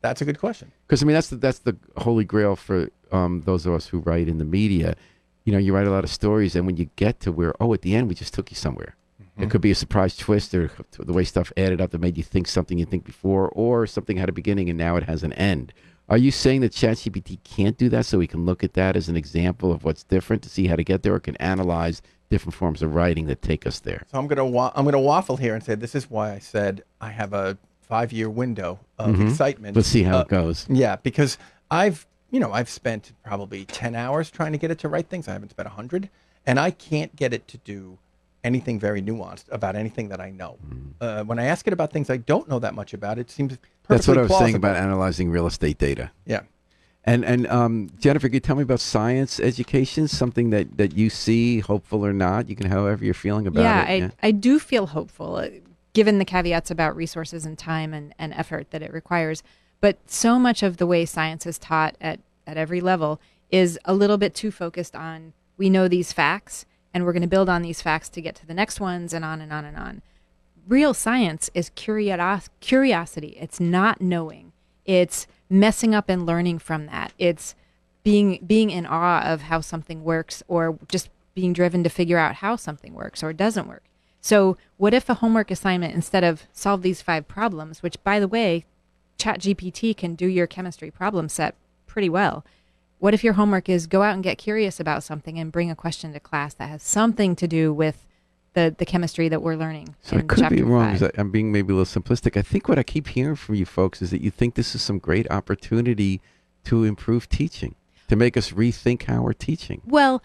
that's 0.01 0.21
a 0.21 0.25
good 0.25 0.39
question. 0.41 0.73
Because 0.87 1.03
I 1.03 1.07
mean, 1.07 1.15
that's 1.15 1.29
the 1.29 1.37
that's 1.37 1.61
the 1.61 1.77
holy 1.97 2.25
grail 2.25 2.57
for 2.57 2.91
um, 3.13 3.43
those 3.47 3.67
of 3.67 3.73
us 3.75 3.87
who 3.87 3.99
write 4.01 4.27
in 4.29 4.39
the 4.39 4.45
media. 4.45 4.97
You 5.45 5.53
know, 5.53 5.59
you 5.59 5.73
write 5.75 5.87
a 5.87 5.91
lot 5.91 6.03
of 6.05 6.11
stories, 6.11 6.55
and 6.57 6.67
when 6.67 6.77
you 6.77 6.89
get 6.97 7.21
to 7.21 7.31
where, 7.33 7.53
oh, 7.61 7.73
at 7.75 7.83
the 7.83 7.95
end, 7.95 8.09
we 8.09 8.15
just 8.15 8.33
took 8.35 8.51
you 8.51 8.57
somewhere. 8.57 8.95
It 9.39 9.51
could 9.51 9.61
be 9.63 9.71
a 9.71 9.75
surprise 9.75 10.17
twist, 10.17 10.55
or 10.55 10.71
the 10.99 11.13
way 11.13 11.25
stuff 11.25 11.53
added 11.57 11.81
up 11.81 11.91
that 11.91 12.01
made 12.01 12.17
you 12.19 12.23
think 12.23 12.47
something 12.47 12.79
you 12.79 12.85
think 12.85 13.05
before, 13.05 13.49
or 13.49 13.87
something 13.87 14.17
had 14.19 14.29
a 14.29 14.33
beginning 14.33 14.69
and 14.69 14.79
now 14.79 14.97
it 14.97 15.05
has 15.05 15.23
an 15.23 15.33
end. 15.33 15.73
Are 16.09 16.19
you 16.19 16.31
saying 16.31 16.61
that 16.61 16.73
ChatGPT 16.73 17.39
can't 17.43 17.79
do 17.79 17.89
that, 17.89 18.05
so 18.07 18.19
we 18.19 18.27
can 18.27 18.45
look 18.45 18.63
at 18.63 18.75
that 18.75 18.95
as 18.97 19.09
an 19.09 19.17
example 19.17 19.73
of 19.73 19.85
what's 19.85 20.03
different 20.05 20.43
to 20.43 20.49
see 20.51 20.67
how 20.67 20.77
to 20.77 20.85
get 20.85 21.03
there, 21.03 21.15
or 21.15 21.21
can 21.21 21.37
analyze 21.37 22.03
different 22.29 22.55
forms 22.55 22.83
of 22.83 22.95
writing 22.95 23.27
that 23.27 23.41
take 23.41 23.67
us 23.67 23.81
there? 23.81 24.03
So 24.13 24.19
I'm 24.19 24.27
gonna 24.27 24.45
wa- 24.45 24.73
I'm 24.75 24.85
gonna 24.85 25.01
waffle 25.01 25.39
here 25.39 25.55
and 25.55 25.63
say 25.65 25.75
this 25.77 25.95
is 25.95 26.11
why 26.11 26.33
I 26.35 26.39
said 26.39 26.83
I 27.01 27.11
have 27.11 27.33
a 27.33 27.57
five 27.81 28.13
year 28.13 28.29
window 28.29 28.81
of 28.99 29.19
excitement. 29.21 29.77
Let's 29.77 29.89
see 29.89 30.03
how 30.03 30.19
Uh, 30.19 30.23
it 30.23 30.29
goes. 30.29 30.67
Yeah, 30.69 30.97
because 30.97 31.39
I've 31.71 32.07
you 32.31 32.39
know 32.41 32.53
I've 32.53 32.69
spent 32.69 33.13
probably 33.25 33.65
ten 33.65 33.95
hours 33.95 34.31
trying 34.31 34.53
to 34.53 34.59
get 34.59 34.71
it 34.71 34.79
to 34.81 34.89
write 34.89 35.09
things. 35.09 35.27
I 35.29 35.33
haven't 35.33 35.51
spent 35.51 35.67
a 35.69 35.73
hundred, 35.73 36.11
and 36.47 36.61
I 36.61 36.71
can't 36.71 37.17
get 37.17 37.33
it 37.33 37.49
to 37.49 37.59
do 37.59 37.99
anything 38.45 38.79
very 38.79 39.03
nuanced 39.03 39.45
about 39.51 39.77
anything 39.77 40.09
that 40.09 40.21
I 40.21 40.31
know. 40.31 40.59
Uh, 41.01 41.23
when 41.25 41.39
I 41.39 41.45
ask 41.45 41.67
it 41.67 41.73
about 41.73 41.93
things 41.93 42.11
I 42.11 42.17
don't 42.17 42.49
know 42.49 42.59
that 42.59 42.75
much 42.75 42.93
about, 42.95 43.19
it 43.19 43.31
seems 43.31 43.57
perfectly 43.83 43.97
That's 43.97 44.09
what 44.09 44.19
I 44.19 44.23
was 44.23 44.39
saying 44.39 44.57
about 44.57 44.77
analyzing 44.77 45.31
real 45.31 45.47
estate 45.47 45.79
data. 45.79 46.11
Yeah. 46.27 46.41
And 47.05 47.25
and 47.25 47.49
um, 47.49 47.91
Jennifer, 47.99 48.29
could 48.29 48.35
you 48.35 48.41
tell 48.41 48.55
me 48.55 48.63
about 48.63 48.79
science 48.79 49.41
education? 49.41 50.07
Something 50.07 50.51
that, 50.51 50.77
that 50.77 50.97
you 50.97 51.11
see, 51.11 51.59
hopeful 51.59 52.07
or 52.07 52.13
not, 52.13 52.49
you 52.49 52.55
can 52.55 52.71
however 52.71 53.05
you're 53.05 53.15
feeling 53.15 53.47
about 53.47 53.63
yeah, 53.63 53.85
it. 53.89 54.13
I, 54.23 54.29
I 54.29 54.31
do 54.31 54.61
feel 54.61 54.87
hopeful, 54.87 55.37
uh, 55.37 55.49
given 55.95 56.19
the 56.19 56.25
caveats 56.25 56.71
about 56.71 56.95
resources 56.95 57.45
and 57.45 57.59
time 57.59 57.93
and, 57.93 58.15
and 58.21 58.33
effort 58.35 58.71
that 58.71 58.83
it 58.83 58.93
requires. 58.93 59.43
But 59.81 59.99
so 60.07 60.39
much 60.39 60.63
of 60.63 60.77
the 60.77 60.87
way 60.87 61.05
science 61.05 61.45
is 61.45 61.59
taught 61.59 61.97
at, 62.01 62.21
at 62.47 62.57
every 62.57 62.81
level 62.81 63.21
is 63.51 63.81
a 63.85 63.95
little 63.95 64.17
bit 64.17 64.33
too 64.33 64.53
focused 64.53 64.95
on 64.95 65.33
we 65.59 65.69
know 65.69 65.89
these 65.89 66.13
facts 66.13 66.65
and 66.93 67.05
we're 67.05 67.13
going 67.13 67.23
to 67.23 67.29
build 67.29 67.49
on 67.49 67.63
these 67.63 67.83
facts 67.83 68.09
to 68.11 68.21
get 68.21 68.35
to 68.37 68.47
the 68.47 68.55
next 68.55 68.81
ones 68.81 69.13
and 69.13 69.25
on 69.25 69.41
and 69.41 69.53
on 69.53 69.65
and 69.65 69.77
on. 69.77 70.03
Real 70.69 70.95
science 70.95 71.51
is 71.55 71.71
curios- 71.71 72.51
curiosity. 72.61 73.37
It's 73.41 73.61
not 73.61 74.01
knowing. 74.01 74.53
It's 74.85 75.27
messing 75.49 75.95
up 75.95 76.09
and 76.09 76.27
learning 76.27 76.59
from 76.59 76.87
that. 76.87 77.13
It's 77.19 77.55
being 78.05 78.41
being 78.45 78.71
in 78.71 78.87
awe 78.87 79.23
of 79.23 79.43
how 79.43 79.61
something 79.61 80.03
works 80.03 80.43
or 80.49 80.79
just 80.89 81.09
being 81.35 81.53
driven 81.53 81.83
to 81.85 81.89
figure 81.89 82.19
out 82.19 82.37
how 82.37 82.57
something 82.57 82.95
works 82.95 83.23
or 83.23 83.33
doesn't 83.33 83.69
work. 83.69 83.85
So, 84.21 84.57
what 84.77 84.95
if 84.95 85.09
a 85.09 85.15
homework 85.15 85.51
assignment 85.51 85.95
instead 85.95 86.25
of 86.25 86.47
solve 86.53 86.83
these 86.83 87.03
five 87.03 87.27
problems, 87.29 87.83
which 87.83 88.03
by 88.05 88.21
the 88.21 88.29
way, 88.29 88.65
ChatGPT 89.19 89.97
can 89.97 90.15
do 90.15 90.27
your 90.27 90.47
chemistry 90.47 90.91
problem 90.91 91.29
set 91.29 91.55
pretty 91.87 92.09
well. 92.09 92.45
What 93.03 93.15
if 93.15 93.25
your 93.25 93.33
homework 93.33 93.69
is 93.69 93.89
go 93.89 94.05
out 94.05 94.15
and 94.15 94.23
get 94.23 94.39
curious 94.39 94.79
about 94.79 95.03
something 95.03 95.37
and 95.37 95.51
bring 95.51 95.73
a 95.73 95.75
question 95.75 96.13
to 96.13 96.21
class 96.21 96.55
that 96.55 96.69
has 96.69 96.85
something 96.85 97.35
to 97.35 97.49
do 97.49 97.73
with 97.73 98.07
the 98.53 98.73
the 98.79 98.87
chemistry 98.87 99.29
that 99.29 99.43
we're 99.43 99.57
learning. 99.57 99.97
So 100.03 100.19
I 100.19 100.21
could 100.21 100.49
be 100.51 100.63
wrong. 100.63 100.93
'cause 100.93 101.01
five. 101.01 101.11
I- 101.17 101.21
I'm 101.21 101.33
being 101.33 101.51
maybe 101.51 101.73
a 101.73 101.77
little 101.77 102.01
simplistic. 102.01 102.37
I 102.37 102.43
think 102.43 102.69
what 102.69 102.79
I 102.79 102.85
keep 102.85 103.09
hearing 103.09 103.35
from 103.35 103.57
you 103.57 103.67
folks 103.67 104.03
is 104.03 104.11
that 104.13 104.21
you 104.21 104.31
think 104.31 104.55
this 104.55 104.77
is 104.77 104.83
some 104.83 105.01
great 105.01 105.29
opportunity 105.33 106.21
to 106.67 106.85
improve 106.85 107.29
teaching, 107.29 107.75
to 108.07 108.15
make 108.15 108.37
us 108.37 108.53
rethink 108.53 109.03
how 109.03 109.23
we're 109.23 109.33
teaching 109.33 109.83
well, 109.85 110.23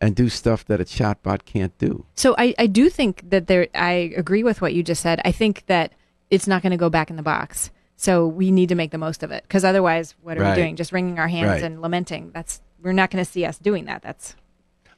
and 0.00 0.16
do 0.16 0.30
stuff 0.30 0.64
that 0.64 0.80
a 0.80 0.84
chatbot 0.84 1.44
can't 1.44 1.76
do. 1.76 2.06
So 2.14 2.34
I, 2.38 2.54
I 2.58 2.66
do 2.66 2.88
think 2.88 3.28
that 3.28 3.46
there 3.46 3.68
I 3.74 4.10
agree 4.16 4.42
with 4.42 4.62
what 4.62 4.72
you 4.72 4.82
just 4.82 5.02
said. 5.02 5.20
I 5.22 5.32
think 5.32 5.64
that 5.66 5.92
it's 6.30 6.46
not 6.46 6.62
going 6.62 6.70
to 6.70 6.78
go 6.78 6.88
back 6.88 7.10
in 7.10 7.16
the 7.16 7.22
box. 7.22 7.70
So 7.96 8.26
we 8.26 8.50
need 8.50 8.68
to 8.68 8.74
make 8.74 8.90
the 8.90 8.98
most 8.98 9.22
of 9.22 9.30
it 9.30 9.42
because 9.44 9.64
otherwise, 9.64 10.14
what 10.22 10.36
are 10.36 10.42
Right. 10.42 10.56
we 10.56 10.62
doing? 10.62 10.76
Just 10.76 10.92
wringing 10.92 11.18
our 11.18 11.28
hands 11.28 11.48
Right. 11.48 11.62
and 11.62 11.80
lamenting. 11.80 12.30
That's 12.32 12.60
we're 12.82 12.92
not 12.92 13.10
going 13.10 13.24
to 13.24 13.30
see 13.30 13.44
us 13.44 13.58
doing 13.58 13.86
that. 13.86 14.02
That's 14.02 14.36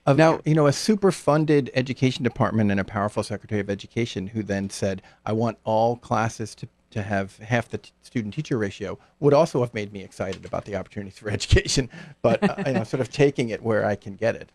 Of, 0.05 0.17
Now- 0.17 0.41
you 0.45 0.55
know, 0.55 0.67
a 0.67 0.73
super 0.73 1.13
funded 1.13 1.71
education 1.75 2.25
department 2.25 2.71
and 2.71 2.81
a 2.81 2.85
powerful 2.85 3.23
secretary 3.23 3.61
of 3.61 3.69
education 3.71 4.29
who 4.29 4.43
then 4.43 4.69
said, 4.71 5.03
I 5.27 5.33
want 5.33 5.59
all 5.65 5.97
classes 5.97 6.55
to, 6.57 6.69
to 6.93 7.03
have 7.03 7.37
half 7.39 7.69
the 7.69 7.79
t- 7.79 7.91
student 8.03 8.33
teacher 8.35 8.57
ratio 8.59 8.99
would 9.21 9.35
also 9.35 9.61
have 9.61 9.75
made 9.75 9.93
me 9.93 10.03
excited 10.03 10.45
about 10.47 10.65
the 10.65 10.75
opportunities 10.77 11.19
for 11.19 11.29
education, 11.31 11.91
but 12.23 12.43
uh, 12.43 12.55
you 12.67 12.73
know, 12.73 12.85
sort 12.85 13.01
of 13.03 13.11
taking 13.11 13.51
it 13.51 13.63
where 13.63 13.85
I 13.85 13.95
can 13.97 14.15
get 14.17 14.35
it. 14.35 14.49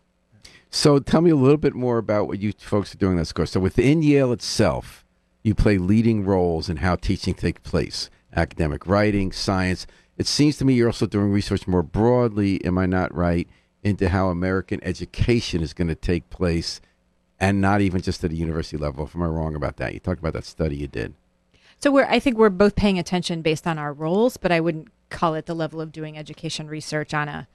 So 0.70 0.98
tell 0.98 1.20
me 1.20 1.30
a 1.30 1.36
little 1.36 1.56
bit 1.56 1.74
more 1.74 1.98
about 1.98 2.26
what 2.26 2.40
you 2.40 2.52
folks 2.58 2.92
are 2.94 2.98
doing 2.98 3.12
in 3.12 3.18
this 3.18 3.32
course. 3.32 3.52
So 3.52 3.60
within 3.60 4.02
Yale 4.02 4.32
itself, 4.32 5.04
you 5.44 5.54
play 5.54 5.78
leading 5.78 6.24
roles 6.24 6.68
in 6.68 6.78
how 6.78 6.96
teaching 6.96 7.32
takes 7.34 7.60
place, 7.60 8.10
academic 8.34 8.86
writing, 8.86 9.32
science. 9.32 9.86
It 10.16 10.26
seems 10.26 10.56
to 10.58 10.64
me 10.64 10.74
you're 10.74 10.88
also 10.88 11.06
doing 11.06 11.30
research 11.30 11.66
more 11.66 11.82
broadly, 11.82 12.64
am 12.64 12.78
I 12.78 12.86
not 12.86 13.14
right, 13.14 13.48
into 13.82 14.08
how 14.08 14.28
American 14.28 14.82
education 14.82 15.62
is 15.62 15.74
going 15.74 15.88
to 15.88 15.94
take 15.94 16.30
place 16.30 16.80
and 17.40 17.60
not 17.60 17.80
even 17.80 18.00
just 18.00 18.24
at 18.24 18.30
a 18.30 18.34
university 18.34 18.76
level. 18.76 19.04
If 19.04 19.14
am 19.14 19.22
I 19.22 19.26
wrong 19.26 19.54
about 19.54 19.76
that? 19.76 19.92
You 19.92 20.00
talked 20.00 20.20
about 20.20 20.32
that 20.34 20.44
study 20.44 20.76
you 20.76 20.86
did. 20.86 21.14
so 21.80 21.90
we're 21.90 22.06
I 22.06 22.18
think 22.18 22.38
we're 22.38 22.50
both 22.50 22.76
paying 22.76 22.98
attention 22.98 23.42
based 23.42 23.66
on 23.66 23.78
our 23.78 23.92
roles, 23.92 24.36
but 24.36 24.52
I 24.52 24.60
wouldn't 24.60 24.88
call 25.10 25.34
it 25.34 25.46
the 25.46 25.54
level 25.54 25.80
of 25.80 25.92
doing 25.92 26.16
education 26.16 26.68
research 26.68 27.12
on 27.12 27.28
a 27.28 27.48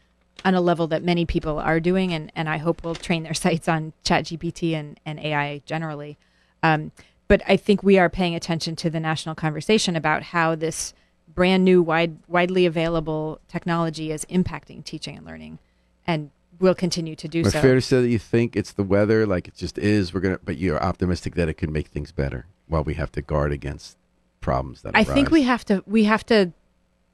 on 0.45 0.55
a 0.55 0.61
level 0.61 0.87
that 0.87 1.03
many 1.03 1.25
people 1.25 1.59
are 1.59 1.79
doing, 1.79 2.13
and, 2.13 2.31
and 2.35 2.47
I 2.47 2.57
hope 2.57 2.83
will 2.83 2.95
train 2.95 3.23
their 3.23 3.33
sights 3.45 3.67
on 3.67 3.93
ChatGPT 4.05 4.73
and, 4.73 4.99
and 5.05 5.19
AI 5.19 5.61
generally. 5.65 6.17
Um, 6.63 6.91
but 7.29 7.41
I 7.47 7.55
think 7.55 7.83
we 7.83 7.97
are 7.97 8.09
paying 8.09 8.35
attention 8.35 8.75
to 8.77 8.89
the 8.89 8.99
national 8.99 9.35
conversation 9.35 9.95
about 9.95 10.23
how 10.23 10.55
this 10.55 10.93
brand 11.33 11.63
new, 11.63 11.81
wide, 11.81 12.17
widely 12.27 12.65
available 12.65 13.39
technology 13.47 14.11
is 14.11 14.25
impacting 14.25 14.83
teaching 14.83 15.15
and 15.15 15.25
learning, 15.25 15.59
and 16.05 16.31
will 16.59 16.75
continue 16.75 17.15
to 17.15 17.27
do 17.29 17.43
But 17.43 17.53
so. 17.53 17.61
fair 17.61 17.75
to 17.75 17.81
say 17.81 18.01
that 18.01 18.09
you 18.09 18.19
think 18.19 18.57
it's 18.57 18.73
the 18.73 18.83
weather, 18.83 19.25
like 19.25 19.47
it 19.47 19.55
just 19.55 19.77
is. 19.77 20.13
We're 20.13 20.19
gonna, 20.19 20.39
but 20.43 20.57
you're 20.57 20.81
optimistic 20.83 21.35
that 21.35 21.47
it 21.47 21.53
could 21.53 21.69
make 21.69 21.87
things 21.87 22.11
better 22.11 22.47
while 22.67 22.83
we 22.83 22.95
have 22.95 23.11
to 23.13 23.21
guard 23.21 23.53
against 23.53 23.95
problems 24.41 24.81
that 24.81 24.95
are 24.95 24.97
I 24.97 25.03
arise. 25.03 25.13
think 25.13 25.31
we 25.31 25.43
have 25.43 25.63
to 25.65 25.83
we 25.85 26.05
have 26.05 26.25
to 26.25 26.51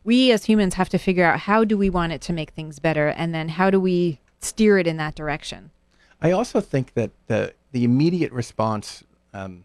we 0.05 0.31
as 0.31 0.45
humans 0.45 0.75
have 0.75 0.89
to 0.89 0.97
figure 0.97 1.25
out 1.25 1.39
how 1.41 1.65
do 1.65 1.77
we 1.77 1.89
want 1.89 2.13
it 2.13 2.21
to 2.21 2.33
make 2.33 2.51
things 2.51 2.79
better 2.79 3.09
and 3.09 3.35
then 3.35 3.49
how 3.49 3.69
do 3.69 3.79
we 3.79 4.19
steer 4.39 4.77
it 4.77 4.87
in 4.87 4.95
that 4.97 5.15
direction. 5.15 5.71
I 6.21 6.31
also 6.31 6.61
think 6.61 6.93
that 6.93 7.11
the 7.27 7.53
the 7.73 7.83
immediate 7.83 8.31
response 8.31 9.03
um, 9.33 9.64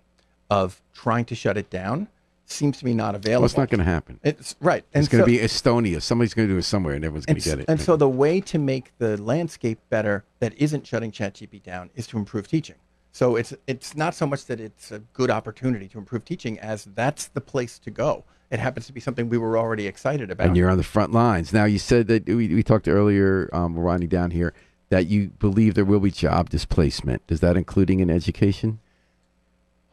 of 0.51 0.83
trying 0.93 1.25
to 1.27 1.35
shut 1.35 1.57
it 1.57 1.71
down 1.71 2.09
seems 2.45 2.79
to 2.79 2.85
be 2.85 2.93
not 2.93 3.15
available. 3.15 3.43
Well, 3.43 3.47
it's 3.47 3.57
not 3.57 3.71
going 3.71 3.79
to 3.79 3.85
happen. 3.85 4.19
It's 4.23 4.57
right. 4.61 4.85
It's 4.93 5.09
going 5.09 5.25
to 5.25 5.31
so- 5.31 5.39
be 5.39 5.39
Estonia. 5.39 6.03
Somebody's 6.03 6.35
going 6.35 6.49
to 6.49 6.55
do 6.55 6.59
it 6.59 6.63
somewhere, 6.63 6.95
and 6.95 7.05
everyone's 7.05 7.27
going 7.27 7.41
to 7.41 7.49
get 7.49 7.61
it. 7.61 7.67
and 7.69 7.81
so 7.81 7.97
the 7.97 8.09
way 8.09 8.41
to 8.41 8.59
make 8.59 8.93
the 8.99 9.21
landscape 9.23 9.79
better 9.89 10.25
that 10.41 10.53
isn't 10.57 10.87
shutting 10.87 11.13
ChatGPT 11.13 11.63
down 11.63 11.91
is 11.95 12.07
to 12.09 12.19
improve 12.19 12.49
teaching. 12.49 12.77
So 13.13 13.37
it's 13.37 13.55
it's 13.67 13.97
not 13.97 14.15
so 14.15 14.27
much 14.27 14.47
that 14.47 14.61
it's 14.61 14.91
a 14.93 15.01
good 15.01 15.31
opportunity 15.31 15.89
to 15.89 15.99
improve 15.99 16.25
teaching 16.25 16.59
as 16.61 16.85
that's 16.95 17.27
the 17.27 17.41
place 17.41 17.79
to 17.81 17.91
go. 17.91 18.25
It 18.51 18.59
happens 18.59 18.87
to 18.87 18.93
be 18.93 19.01
something 19.01 19.29
we 19.29 19.39
were 19.39 19.57
already 19.57 19.87
excited 19.87 20.31
about. 20.31 20.49
and 20.49 20.57
you're 20.57 20.71
on 20.71 20.77
the 20.77 20.83
front 20.83 21.13
lines. 21.13 21.53
Now, 21.53 21.67
you 21.67 21.79
said 21.79 22.09
that 22.09 22.27
we, 22.27 22.49
we 22.49 22.65
talked 22.65 22.89
earlier, 22.89 23.49
um, 23.53 23.77
we're 23.77 23.85
winding 23.85 24.09
down 24.09 24.33
here, 24.33 24.53
that 24.89 25.07
you 25.07 25.29
believe 25.39 25.75
there 25.75 25.85
will 25.85 26.01
be 26.01 26.11
job 26.11 26.51
displacement. 26.51 27.23
Is 27.29 27.39
that 27.41 27.57
including 27.57 28.01
in 28.01 28.11
education? 28.11 28.81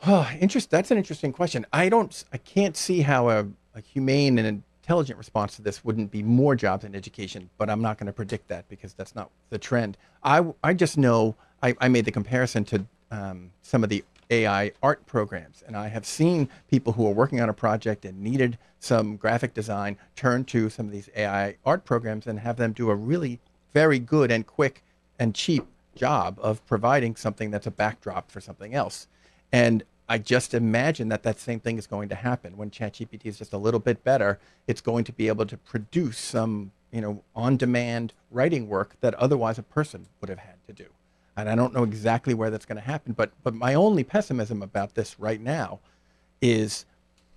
Oh, 0.05 0.29
interest. 0.39 0.69
That's 0.69 0.91
an 0.91 0.97
interesting 0.97 1.33
question. 1.33 1.65
I 1.73 1.89
don't. 1.89 2.23
I 2.31 2.37
can't 2.37 2.77
see 2.77 3.01
how 3.01 3.29
a, 3.29 3.47
a 3.73 3.81
humane 3.81 4.37
and 4.37 4.63
intelligent 4.81 5.17
response 5.17 5.55
to 5.55 5.61
this 5.61 5.83
wouldn't 5.83 6.11
be 6.11 6.21
more 6.23 6.55
jobs 6.55 6.83
in 6.85 6.95
education. 6.95 7.49
But 7.57 7.69
I'm 7.69 7.81
not 7.81 7.97
going 7.97 8.07
to 8.07 8.13
predict 8.13 8.47
that 8.49 8.67
because 8.69 8.93
that's 8.93 9.15
not 9.15 9.31
the 9.49 9.57
trend. 9.57 9.97
I 10.23 10.45
I 10.63 10.73
just 10.73 10.97
know. 10.97 11.35
I, 11.63 11.75
I 11.81 11.87
made 11.87 12.05
the 12.05 12.11
comparison 12.11 12.63
to 12.65 12.85
um, 13.09 13.49
some 13.63 13.83
of 13.83 13.89
the 13.89 14.03
AI 14.29 14.71
art 14.83 15.05
programs, 15.07 15.63
and 15.65 15.75
I 15.75 15.87
have 15.87 16.05
seen 16.05 16.49
people 16.69 16.93
who 16.93 17.07
are 17.07 17.13
working 17.13 17.41
on 17.41 17.49
a 17.49 17.53
project 17.53 18.05
and 18.05 18.21
needed 18.21 18.59
some 18.79 19.15
graphic 19.17 19.55
design 19.55 19.97
turn 20.15 20.45
to 20.45 20.69
some 20.69 20.85
of 20.85 20.91
these 20.91 21.09
AI 21.15 21.55
art 21.65 21.83
programs 21.83 22.27
and 22.27 22.39
have 22.39 22.57
them 22.57 22.73
do 22.73 22.91
a 22.91 22.95
really 22.95 23.39
very 23.73 23.97
good 23.97 24.29
and 24.29 24.45
quick 24.45 24.83
and 25.17 25.33
cheap 25.33 25.65
job 25.95 26.37
of 26.41 26.63
providing 26.67 27.15
something 27.15 27.49
that's 27.49 27.65
a 27.65 27.71
backdrop 27.71 28.29
for 28.29 28.39
something 28.39 28.75
else. 28.75 29.07
And 29.51 29.83
I 30.09 30.17
just 30.17 30.53
imagine 30.53 31.09
that 31.09 31.23
that 31.23 31.39
same 31.39 31.59
thing 31.59 31.77
is 31.77 31.87
going 31.87 32.09
to 32.09 32.15
happen 32.15 32.57
when 32.57 32.69
ChatGPT 32.69 33.25
is 33.25 33.37
just 33.37 33.53
a 33.53 33.57
little 33.57 33.79
bit 33.79 34.03
better. 34.03 34.39
It's 34.67 34.81
going 34.81 35.03
to 35.05 35.11
be 35.11 35.27
able 35.27 35.45
to 35.45 35.57
produce 35.57 36.17
some, 36.17 36.71
you 36.91 37.01
know, 37.01 37.23
on-demand 37.35 38.13
writing 38.31 38.69
work 38.69 38.95
that 39.01 39.13
otherwise 39.15 39.57
a 39.57 39.63
person 39.63 40.07
would 40.21 40.29
have 40.29 40.39
had 40.39 40.55
to 40.67 40.73
do. 40.73 40.85
And 41.35 41.49
I 41.49 41.55
don't 41.55 41.73
know 41.73 41.83
exactly 41.83 42.33
where 42.33 42.49
that's 42.49 42.65
going 42.65 42.77
to 42.77 42.81
happen, 42.81 43.13
but 43.13 43.31
but 43.43 43.53
my 43.53 43.73
only 43.73 44.03
pessimism 44.03 44.63
about 44.63 44.95
this 44.95 45.19
right 45.19 45.39
now 45.39 45.79
is 46.41 46.85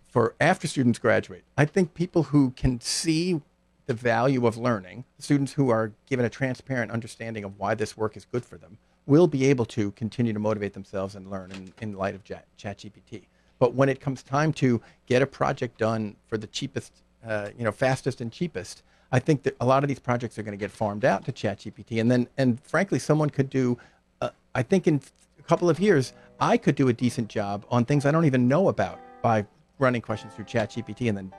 for 0.08 0.34
after 0.40 0.66
students 0.66 0.98
graduate. 0.98 1.44
I 1.56 1.64
think 1.64 1.94
people 1.94 2.24
who 2.24 2.50
can 2.52 2.80
see 2.80 3.42
the 3.86 3.94
value 3.94 4.46
of 4.46 4.56
learning, 4.56 5.04
students 5.18 5.54
who 5.54 5.68
are 5.68 5.92
given 6.06 6.24
a 6.24 6.30
transparent 6.30 6.92
understanding 6.92 7.44
of 7.44 7.58
why 7.58 7.74
this 7.74 7.96
work 7.96 8.16
is 8.16 8.24
good 8.24 8.44
for 8.44 8.56
them, 8.56 8.78
will 9.10 9.26
be 9.26 9.46
able 9.46 9.66
to 9.66 9.90
continue 9.92 10.32
to 10.32 10.38
motivate 10.38 10.72
themselves 10.72 11.16
and 11.16 11.28
learn 11.28 11.50
in, 11.50 11.72
in 11.82 11.92
light 11.94 12.14
of 12.14 12.22
Chat, 12.22 12.46
ChatGPT. 12.56 13.24
But 13.58 13.74
when 13.74 13.88
it 13.88 14.00
comes 14.00 14.22
time 14.22 14.52
to 14.54 14.80
get 15.06 15.20
a 15.20 15.26
project 15.26 15.78
done 15.78 16.14
for 16.28 16.38
the 16.38 16.46
cheapest, 16.46 16.92
uh, 17.26 17.48
you 17.58 17.64
know, 17.64 17.72
fastest 17.72 18.20
and 18.20 18.30
cheapest, 18.30 18.84
I 19.10 19.18
think 19.18 19.42
that 19.42 19.56
a 19.60 19.66
lot 19.66 19.82
of 19.82 19.88
these 19.88 19.98
projects 19.98 20.38
are 20.38 20.44
going 20.44 20.56
to 20.56 20.64
get 20.64 20.70
farmed 20.70 21.04
out 21.04 21.24
to 21.24 21.32
ChatGPT, 21.32 22.00
and 22.00 22.08
then, 22.08 22.28
and 22.38 22.60
frankly, 22.62 23.00
someone 23.00 23.28
could 23.28 23.50
do. 23.50 23.76
Uh, 24.20 24.30
I 24.54 24.62
think 24.62 24.86
in 24.86 25.00
a 25.40 25.42
couple 25.42 25.68
of 25.68 25.80
years, 25.80 26.12
I 26.38 26.56
could 26.56 26.76
do 26.76 26.86
a 26.86 26.92
decent 26.92 27.28
job 27.28 27.66
on 27.68 27.84
things 27.84 28.06
I 28.06 28.12
don't 28.12 28.26
even 28.26 28.46
know 28.46 28.68
about 28.68 29.00
by 29.22 29.44
running 29.80 30.02
questions 30.02 30.32
through 30.34 30.44
ChatGPT 30.44 31.08
and 31.08 31.18
then 31.18 31.32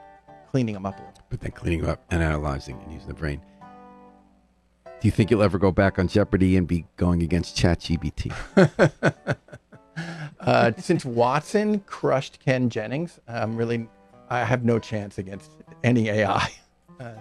cleaning 0.50 0.74
them 0.74 0.84
up 0.84 0.98
a 0.98 1.02
little. 1.02 1.24
But 1.30 1.40
then 1.40 1.52
cleaning 1.52 1.86
up 1.86 2.04
and 2.10 2.22
analyzing 2.22 2.78
and 2.82 2.92
using 2.92 3.08
the 3.08 3.14
brain. 3.14 3.40
Do 5.02 5.08
you 5.08 5.12
think 5.12 5.32
you'll 5.32 5.42
ever 5.42 5.58
go 5.58 5.72
back 5.72 5.98
on 5.98 6.06
Jeopardy 6.06 6.56
and 6.56 6.68
be 6.68 6.84
going 6.96 7.24
against 7.24 7.56
ChatGPT? 7.56 8.32
Uh, 10.40 10.72
since 10.76 11.04
Watson 11.04 11.78
crushed 11.80 12.40
Ken 12.40 12.68
Jennings, 12.68 13.20
I'm 13.28 13.54
really, 13.54 13.88
I 14.28 14.42
have 14.42 14.64
no 14.64 14.80
chance 14.80 15.18
against 15.18 15.52
any 15.84 16.08
AI. 16.08 16.50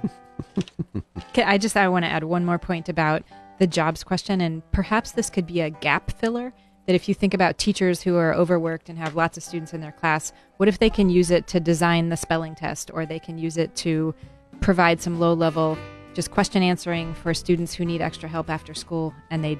Okay, 1.29 1.43
I 1.43 1.57
just 1.57 1.77
I 1.77 1.87
want 1.87 2.03
to 2.03 2.09
add 2.09 2.23
one 2.23 2.45
more 2.45 2.57
point 2.57 2.89
about 2.89 3.23
the 3.59 3.67
jobs 3.67 4.03
question, 4.03 4.41
and 4.41 4.63
perhaps 4.71 5.11
this 5.11 5.29
could 5.29 5.45
be 5.45 5.61
a 5.61 5.69
gap 5.69 6.11
filler. 6.17 6.51
That 6.87 6.95
if 6.95 7.07
you 7.07 7.13
think 7.13 7.33
about 7.33 7.57
teachers 7.57 8.01
who 8.01 8.15
are 8.15 8.33
overworked 8.33 8.89
and 8.89 8.97
have 8.97 9.15
lots 9.15 9.37
of 9.37 9.43
students 9.43 9.73
in 9.73 9.81
their 9.81 9.91
class, 9.91 10.33
what 10.57 10.67
if 10.67 10.79
they 10.79 10.89
can 10.89 11.09
use 11.09 11.29
it 11.29 11.45
to 11.47 11.59
design 11.59 12.09
the 12.09 12.17
spelling 12.17 12.55
test, 12.55 12.89
or 12.93 13.05
they 13.05 13.19
can 13.19 13.37
use 13.37 13.57
it 13.57 13.75
to 13.77 14.15
provide 14.61 14.99
some 14.99 15.19
low 15.19 15.33
level 15.33 15.77
just 16.13 16.31
question 16.31 16.63
answering 16.63 17.13
for 17.13 17.33
students 17.33 17.73
who 17.73 17.85
need 17.85 18.01
extra 18.01 18.27
help 18.27 18.49
after 18.49 18.73
school, 18.73 19.13
and 19.29 19.43
they 19.43 19.59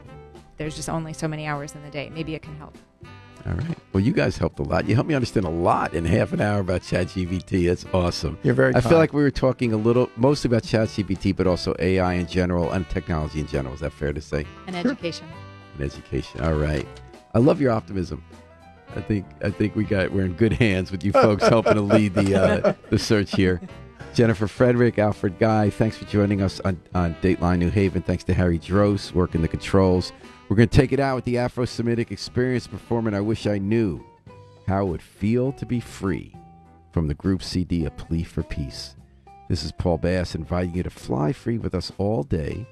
there's 0.58 0.76
just 0.76 0.90
only 0.90 1.14
so 1.14 1.28
many 1.28 1.48
hours 1.48 1.74
in 1.74 1.84
the 1.84 1.90
day. 1.90 2.12
Maybe 2.14 2.36
it 2.36 2.42
can 2.42 2.56
help. 2.58 2.78
All 3.48 3.54
right. 3.54 3.78
Well, 3.94 4.04
you 4.04 4.14
guys 4.14 4.38
helped 4.38 4.60
a 4.60 4.64
lot. 4.64 4.88
You 4.88 4.94
helped 4.94 5.10
me 5.10 5.16
understand 5.16 5.48
a 5.48 5.50
lot 5.50 5.94
in 5.94 6.06
half 6.06 6.32
an 6.34 6.42
hour 6.42 6.60
about 6.60 6.82
ChatGPT. 6.82 7.68
That's 7.68 7.86
awesome. 7.94 8.38
You're 8.44 8.54
very 8.54 8.76
I 8.76 8.82
feel 8.82 9.00
like 9.00 9.14
we 9.14 9.24
were 9.24 9.32
talking 9.32 9.74
a 9.74 9.78
little, 9.78 10.10
mostly 10.16 10.50
about 10.50 10.64
ChatGPT, 10.64 11.36
but 11.36 11.48
also 11.48 11.76
AI 11.80 12.14
in 12.14 12.28
general 12.28 12.72
and 12.72 12.88
technology 12.90 13.40
in 13.40 13.48
general. 13.48 13.74
Is 13.74 13.80
that 13.80 13.94
fair 13.94 14.14
to 14.14 14.22
say? 14.22 14.46
And 14.68 14.76
education. 14.76 15.28
In 15.80 15.86
education. 15.86 16.42
All 16.42 16.56
right. 16.56 16.86
I 17.34 17.40
love 17.40 17.62
your 17.62 17.72
optimism. 17.72 18.22
I 18.94 19.00
think 19.00 19.26
I 19.42 19.50
think 19.50 19.74
we 19.74 19.86
got 19.86 20.12
we're 20.12 20.26
in 20.26 20.34
good 20.34 20.52
hands 20.52 20.92
with 20.92 21.06
you 21.06 21.14
folks 21.14 21.48
helping 21.48 21.76
to 21.76 21.82
lead 21.82 22.14
the 22.14 22.36
uh, 22.36 22.74
the 22.90 23.00
search 23.00 23.34
here. 23.34 23.62
Jennifer 24.14 24.48
Frederick, 24.48 25.00
Alfred 25.00 25.40
Guy, 25.40 25.70
thanks 25.70 25.98
for 25.98 26.06
joining 26.06 26.42
us 26.42 26.60
on, 26.62 26.82
on 26.94 27.16
Dateline 27.22 27.60
New 27.60 27.70
Haven. 27.70 28.02
Thanks 28.02 28.26
to 28.26 28.34
Harry 28.34 28.58
Dross 28.60 29.14
working 29.14 29.42
the 29.42 29.48
controls. 29.48 30.12
We're 30.50 30.58
going 30.58 30.68
to 30.68 30.78
take 30.78 30.92
it 30.92 31.00
out 31.00 31.16
with 31.16 31.26
the 31.26 31.38
Afro 31.38 31.64
Semitic 31.64 32.12
experience 32.12 32.68
performing 32.68 33.14
I 33.14 33.22
Wish 33.22 33.48
I 33.48 33.58
Knew 33.58 34.04
How 34.68 34.86
It 34.86 34.90
Would 34.90 35.02
Feel 35.02 35.54
to 35.54 35.66
Be 35.66 35.80
Free 35.80 36.36
from 36.92 37.08
the 37.08 37.14
group 37.14 37.42
CD 37.42 37.86
A 37.86 37.92
Plea 37.92 38.24
for 38.24 38.44
Peace. 38.44 38.96
This 39.48 39.64
is 39.64 39.72
Paul 39.72 39.98
Bass 39.98 40.36
inviting 40.36 40.76
you 40.76 40.84
to 40.84 40.90
fly 40.90 41.32
free 41.32 41.58
with 41.58 41.74
us 41.74 41.92
all 41.98 42.24
day 42.24 42.66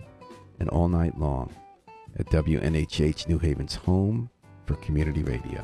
and 0.59 0.67
all 0.69 0.89
night 0.89 1.17
long 1.17 1.53
at 2.17 2.25
WNHH 2.27 3.29
New 3.29 3.39
Haven's 3.39 3.75
home 3.75 4.29
for 4.65 4.75
community 4.75 5.23
radio. 5.23 5.63